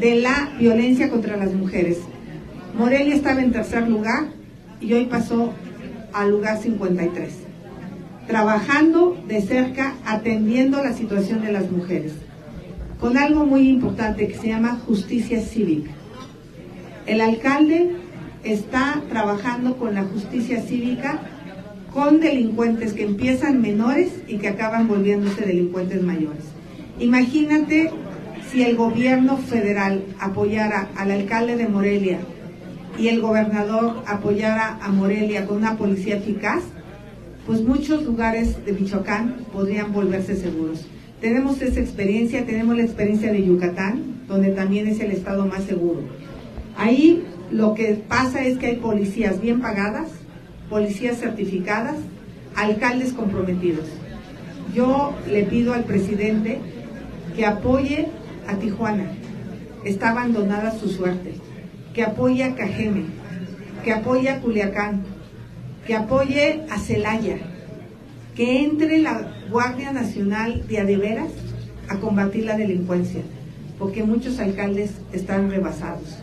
de 0.00 0.14
la 0.20 0.52
violencia 0.58 1.10
contra 1.10 1.36
las 1.36 1.52
mujeres. 1.52 1.98
Morelia 2.78 3.14
estaba 3.14 3.42
en 3.42 3.52
tercer 3.52 3.88
lugar 3.88 4.28
y 4.80 4.92
hoy 4.94 5.06
pasó 5.06 5.52
al 6.12 6.30
lugar 6.30 6.62
53, 6.62 7.32
trabajando 8.28 9.20
de 9.26 9.42
cerca, 9.42 9.94
atendiendo 10.06 10.82
la 10.82 10.92
situación 10.92 11.42
de 11.42 11.52
las 11.52 11.70
mujeres, 11.70 12.12
con 13.00 13.18
algo 13.18 13.44
muy 13.44 13.68
importante 13.68 14.28
que 14.28 14.36
se 14.36 14.48
llama 14.48 14.80
justicia 14.86 15.40
cívica. 15.40 15.90
El 17.06 17.20
alcalde 17.20 17.96
está 18.44 19.02
trabajando 19.08 19.76
con 19.76 19.94
la 19.94 20.04
justicia 20.04 20.62
cívica 20.62 21.18
con 21.94 22.18
delincuentes 22.18 22.92
que 22.92 23.04
empiezan 23.04 23.62
menores 23.62 24.10
y 24.26 24.38
que 24.38 24.48
acaban 24.48 24.88
volviéndose 24.88 25.46
delincuentes 25.46 26.02
mayores. 26.02 26.42
Imagínate 26.98 27.90
si 28.50 28.64
el 28.64 28.74
gobierno 28.74 29.36
federal 29.36 30.04
apoyara 30.18 30.88
al 30.96 31.12
alcalde 31.12 31.56
de 31.56 31.68
Morelia 31.68 32.18
y 32.98 33.08
el 33.08 33.20
gobernador 33.20 34.02
apoyara 34.06 34.78
a 34.82 34.88
Morelia 34.90 35.46
con 35.46 35.58
una 35.58 35.76
policía 35.76 36.16
eficaz, 36.16 36.64
pues 37.46 37.62
muchos 37.62 38.02
lugares 38.02 38.64
de 38.66 38.72
Michoacán 38.72 39.36
podrían 39.52 39.92
volverse 39.92 40.34
seguros. 40.34 40.86
Tenemos 41.20 41.62
esa 41.62 41.80
experiencia, 41.80 42.44
tenemos 42.44 42.76
la 42.76 42.82
experiencia 42.82 43.32
de 43.32 43.46
Yucatán, 43.46 44.02
donde 44.26 44.50
también 44.50 44.88
es 44.88 44.98
el 44.98 45.12
estado 45.12 45.46
más 45.46 45.62
seguro. 45.62 46.00
Ahí 46.76 47.22
lo 47.52 47.74
que 47.74 48.02
pasa 48.08 48.44
es 48.44 48.58
que 48.58 48.66
hay 48.66 48.76
policías 48.76 49.40
bien 49.40 49.60
pagadas, 49.60 50.08
policías 50.68 51.18
certificadas, 51.18 51.96
alcaldes 52.56 53.12
comprometidos. 53.12 53.86
Yo 54.74 55.14
le 55.30 55.44
pido 55.44 55.74
al 55.74 55.84
presidente 55.84 56.58
que 57.36 57.46
apoye 57.46 58.08
a 58.48 58.56
Tijuana. 58.56 59.10
Está 59.84 60.10
abandonada 60.10 60.72
su 60.78 60.88
suerte. 60.88 61.34
Que 61.92 62.02
apoye 62.02 62.42
a 62.42 62.54
Cajeme, 62.54 63.04
que 63.84 63.92
apoye 63.92 64.28
a 64.28 64.40
Culiacán, 64.40 65.04
que 65.86 65.94
apoye 65.94 66.62
a 66.70 66.78
Celaya, 66.78 67.38
que 68.34 68.64
entre 68.64 68.98
la 68.98 69.30
Guardia 69.50 69.92
Nacional 69.92 70.66
de 70.66 70.80
Adeveras 70.80 71.30
a 71.88 71.96
combatir 71.98 72.46
la 72.46 72.56
delincuencia, 72.56 73.20
porque 73.78 74.02
muchos 74.02 74.40
alcaldes 74.40 74.92
están 75.12 75.50
rebasados. 75.50 76.18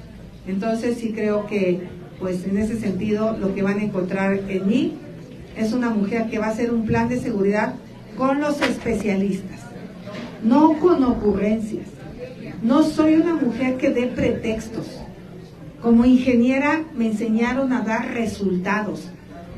Entonces 0.47 0.97
sí 0.97 1.13
creo 1.13 1.45
que, 1.45 1.87
pues 2.21 2.45
en 2.45 2.57
ese 2.57 2.79
sentido, 2.79 3.35
lo 3.37 3.53
que 3.53 3.63
van 3.63 3.79
a 3.79 3.83
encontrar 3.83 4.39
en 4.47 4.67
mí 4.67 4.93
es 5.57 5.73
una 5.73 5.89
mujer 5.89 6.29
que 6.29 6.39
va 6.39 6.45
a 6.45 6.51
hacer 6.51 6.71
un 6.71 6.85
plan 6.85 7.09
de 7.09 7.19
seguridad 7.19 7.73
con 8.15 8.39
los 8.39 8.61
especialistas, 8.61 9.59
no 10.43 10.77
con 10.79 11.03
ocurrencias, 11.03 11.87
no 12.61 12.83
soy 12.83 13.15
una 13.15 13.33
mujer 13.33 13.77
que 13.77 13.89
dé 13.89 14.07
pretextos. 14.07 15.01
Como 15.81 16.05
ingeniera 16.05 16.83
me 16.95 17.07
enseñaron 17.07 17.73
a 17.73 17.81
dar 17.81 18.13
resultados. 18.13 19.09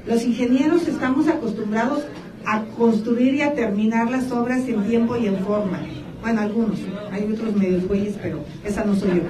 Los 0.08 0.24
ingenieros 0.24 0.88
estamos 0.88 1.28
acostumbrados 1.28 2.06
a 2.46 2.62
construir 2.78 3.36
y 3.36 3.42
a 3.42 3.54
terminar 3.54 4.10
las 4.10 4.32
obras 4.32 4.68
en 4.70 4.84
tiempo 4.86 5.18
y 5.18 5.28
en 5.28 5.38
forma. 5.40 5.82
Bueno, 6.22 6.42
algunos, 6.42 6.80
hay 7.12 7.30
otros 7.30 7.54
medios 7.58 7.86
güeyes, 7.86 8.16
pero 8.22 8.46
esa 8.64 8.86
no 8.86 8.96
soy 8.96 9.10
yo. 9.10 9.24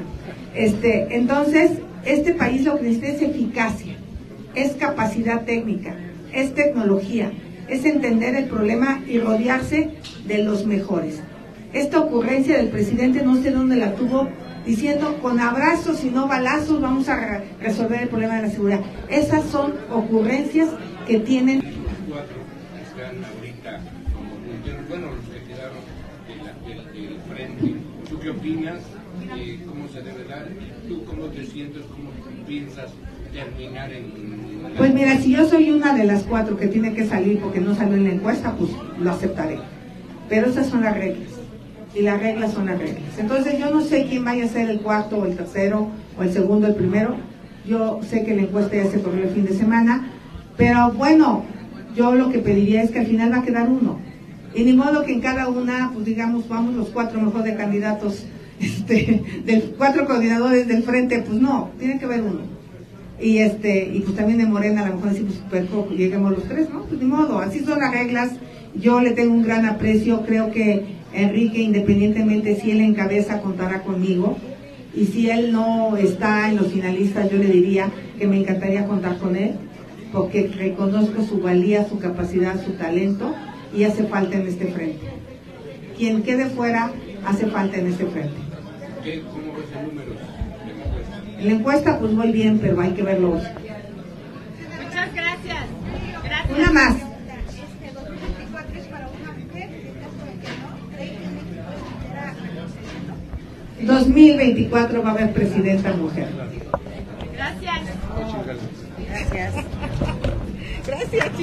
Este, 0.53 1.15
entonces, 1.15 1.71
este 2.06 2.34
país 2.34 2.64
lo 2.64 2.78
que 2.78 2.84
necesita 2.84 3.08
es 3.08 3.22
eficacia, 3.22 3.95
es 4.56 4.74
capacidad 4.74 5.45
técnica, 5.45 5.95
es 6.34 6.54
tecnología, 6.54 7.32
es 7.68 7.86
entender 7.86 8.36
el 8.36 8.45
problema 8.45 9.01
y 9.08 9.20
rodearse 9.20 9.91
de 10.26 10.43
los 10.43 10.66
mejores. 10.66 11.22
Esta 11.72 12.01
ocurrencia 12.01 12.58
del 12.58 12.70
presidente 12.70 13.24
no 13.24 13.41
sé 13.41 13.51
dónde 13.51 13.78
la 13.78 13.95
tuvo 13.95 14.28
diciendo 14.66 15.18
con 15.22 15.39
abrazos 15.39 16.04
y 16.04 16.10
no 16.10 16.28
balazos 16.28 16.82
vamos 16.82 17.10
a 17.10 17.41
resolver 17.60 18.04
el 18.04 18.10
problema 18.10 18.36
de 18.36 18.41
la 18.43 18.49
seguridad. 18.49 18.82
Esas 19.10 19.45
son 19.45 19.74
ocurrencias 19.91 20.70
que 21.08 21.20
tienen. 21.20 21.62
Eh, 29.36 29.60
¿Cómo 29.68 29.88
se 29.88 30.01
debe 30.01 30.24
dar? 30.26 30.47
¿Tú 30.88 31.06
cómo 31.06 31.22
te 31.34 31.45
sientes? 31.45 31.84
¿Cómo 31.84 32.09
piensas 32.47 32.91
terminar 33.34 33.91
en.? 33.91 34.73
Pues 34.77 34.93
mira, 34.93 35.17
si 35.17 35.31
yo 35.31 35.47
soy 35.47 35.71
una 35.71 35.93
de 35.93 36.05
las 36.05 36.23
cuatro 36.23 36.57
que 36.57 36.67
tiene 36.67 36.93
que 36.93 37.05
salir 37.05 37.39
porque 37.39 37.59
no 37.59 37.75
salió 37.75 37.95
en 37.95 38.05
la 38.05 38.13
encuesta, 38.13 38.55
pues 38.55 38.71
lo 38.99 39.11
aceptaré. 39.11 39.57
Pero 40.29 40.47
esas 40.47 40.67
son 40.67 40.81
las 40.81 40.95
reglas 40.95 41.29
y 41.95 42.01
las 42.01 42.19
reglas 42.19 42.53
son 42.53 42.65
las 42.67 42.79
reglas. 42.79 43.17
Entonces 43.17 43.59
yo 43.59 43.69
no 43.69 43.81
sé 43.81 44.05
quién 44.07 44.23
vaya 44.23 44.45
a 44.45 44.47
ser 44.47 44.69
el 44.69 44.79
cuarto 44.79 45.17
o 45.17 45.25
el 45.25 45.36
tercero 45.36 45.89
o 46.17 46.23
el 46.23 46.31
segundo 46.31 46.67
o 46.67 46.69
el 46.69 46.75
primero. 46.75 47.15
Yo 47.65 47.99
sé 48.09 48.23
que 48.23 48.36
la 48.36 48.43
encuesta 48.43 48.75
ya 48.75 48.86
se 48.86 49.01
corrió 49.01 49.23
el 49.23 49.29
fin 49.29 49.45
de 49.45 49.53
semana, 49.53 50.09
pero 50.57 50.91
bueno, 50.91 51.43
yo 51.95 52.15
lo 52.15 52.29
que 52.29 52.39
pediría 52.39 52.84
es 52.84 52.91
que 52.91 52.99
al 52.99 53.07
final 53.07 53.31
va 53.31 53.38
a 53.38 53.43
quedar 53.43 53.69
uno. 53.69 53.99
Y 54.55 54.63
ni 54.63 54.73
modo 54.73 55.03
que 55.03 55.13
en 55.13 55.21
cada 55.21 55.47
una, 55.47 55.91
pues 55.93 56.05
digamos, 56.05 56.47
vamos 56.47 56.75
los 56.75 56.89
cuatro 56.89 57.19
mejor 57.21 57.43
de 57.43 57.55
candidatos, 57.55 58.25
este, 58.64 59.24
de 59.45 59.61
cuatro 59.78 60.05
coordinadores 60.05 60.68
del 60.68 60.84
frente, 60.84 61.20
pues 61.20 61.39
no, 61.39 61.72
tiene 61.80 61.99
que 61.99 62.05
haber 62.05 62.22
uno. 62.22 62.41
Y 63.20 63.38
este, 63.38 63.89
y 63.93 64.01
pues 64.01 64.16
también 64.16 64.39
de 64.39 64.45
Morena 64.45 64.84
a 64.84 64.89
lo 64.89 64.95
mejor 64.95 65.11
decimos, 65.11 65.41
pues, 65.49 65.66
lleguemos 65.95 66.32
los 66.32 66.43
tres, 66.43 66.70
¿no? 66.70 66.84
Pues 66.84 66.99
ni 66.99 67.05
modo, 67.07 67.39
así 67.39 67.59
son 67.59 67.80
las 67.80 67.91
reglas. 67.91 68.32
Yo 68.76 69.01
le 69.01 69.11
tengo 69.11 69.34
un 69.34 69.43
gran 69.43 69.66
aprecio, 69.66 70.24
creo 70.26 70.51
que 70.51 70.84
Enrique, 71.14 71.61
independientemente 71.61 72.59
si 72.59 72.72
él 72.72 72.82
encabeza, 72.82 73.41
contará 73.41 73.84
conmigo. 73.84 74.38
Y 74.95 75.05
si 75.05 75.30
él 75.30 75.51
no 75.51 75.95
está 75.97 76.49
en 76.49 76.57
los 76.57 76.68
finalistas, 76.68 77.30
yo 77.32 77.38
le 77.38 77.47
diría 77.47 77.91
que 78.20 78.28
me 78.28 78.39
encantaría 78.39 78.86
contar 78.86 79.18
con 79.18 79.36
él, 79.36 79.53
porque 80.11 80.47
reconozco 80.47 81.24
su 81.24 81.39
valía, 81.39 81.88
su 81.88 81.97
capacidad, 81.99 82.64
su 82.64 82.74
talento 82.74 83.34
y 83.76 83.86
hace 83.86 84.03
falta 84.03 84.38
en 84.38 84.47
este 84.47 84.68
frente. 84.68 85.05
Quien 85.97 86.24
quede 86.24 86.45
fuera, 86.49 86.91
hace 87.26 87.47
falta 87.47 87.78
en 87.78 87.88
este 87.88 88.05
frente. 88.05 88.43
¿Cómo 89.04 89.54
ves 89.58 89.68
el 89.78 89.88
número 89.88 90.16
En 91.38 91.45
la 91.45 91.54
encuesta, 91.56 91.99
pues 91.99 92.14
muy 92.14 92.32
bien, 92.32 92.60
pero 92.60 92.80
hay 92.80 92.91
que 92.91 93.04
verlo 93.04 93.32
Muchas 93.32 95.14
gracias. 95.14 95.66
gracias. 96.24 96.58
Una 96.58 96.72
más. 96.72 96.95
2024 103.82 105.04
va 105.04 105.10
a 105.10 105.12
haber 105.12 105.34
presidenta 105.34 105.91
mujer. 105.93 106.30
Gracias. 107.34 107.82
Gracias. 109.10 109.54
Gracias, 110.86 111.12
chicos. 111.12 111.39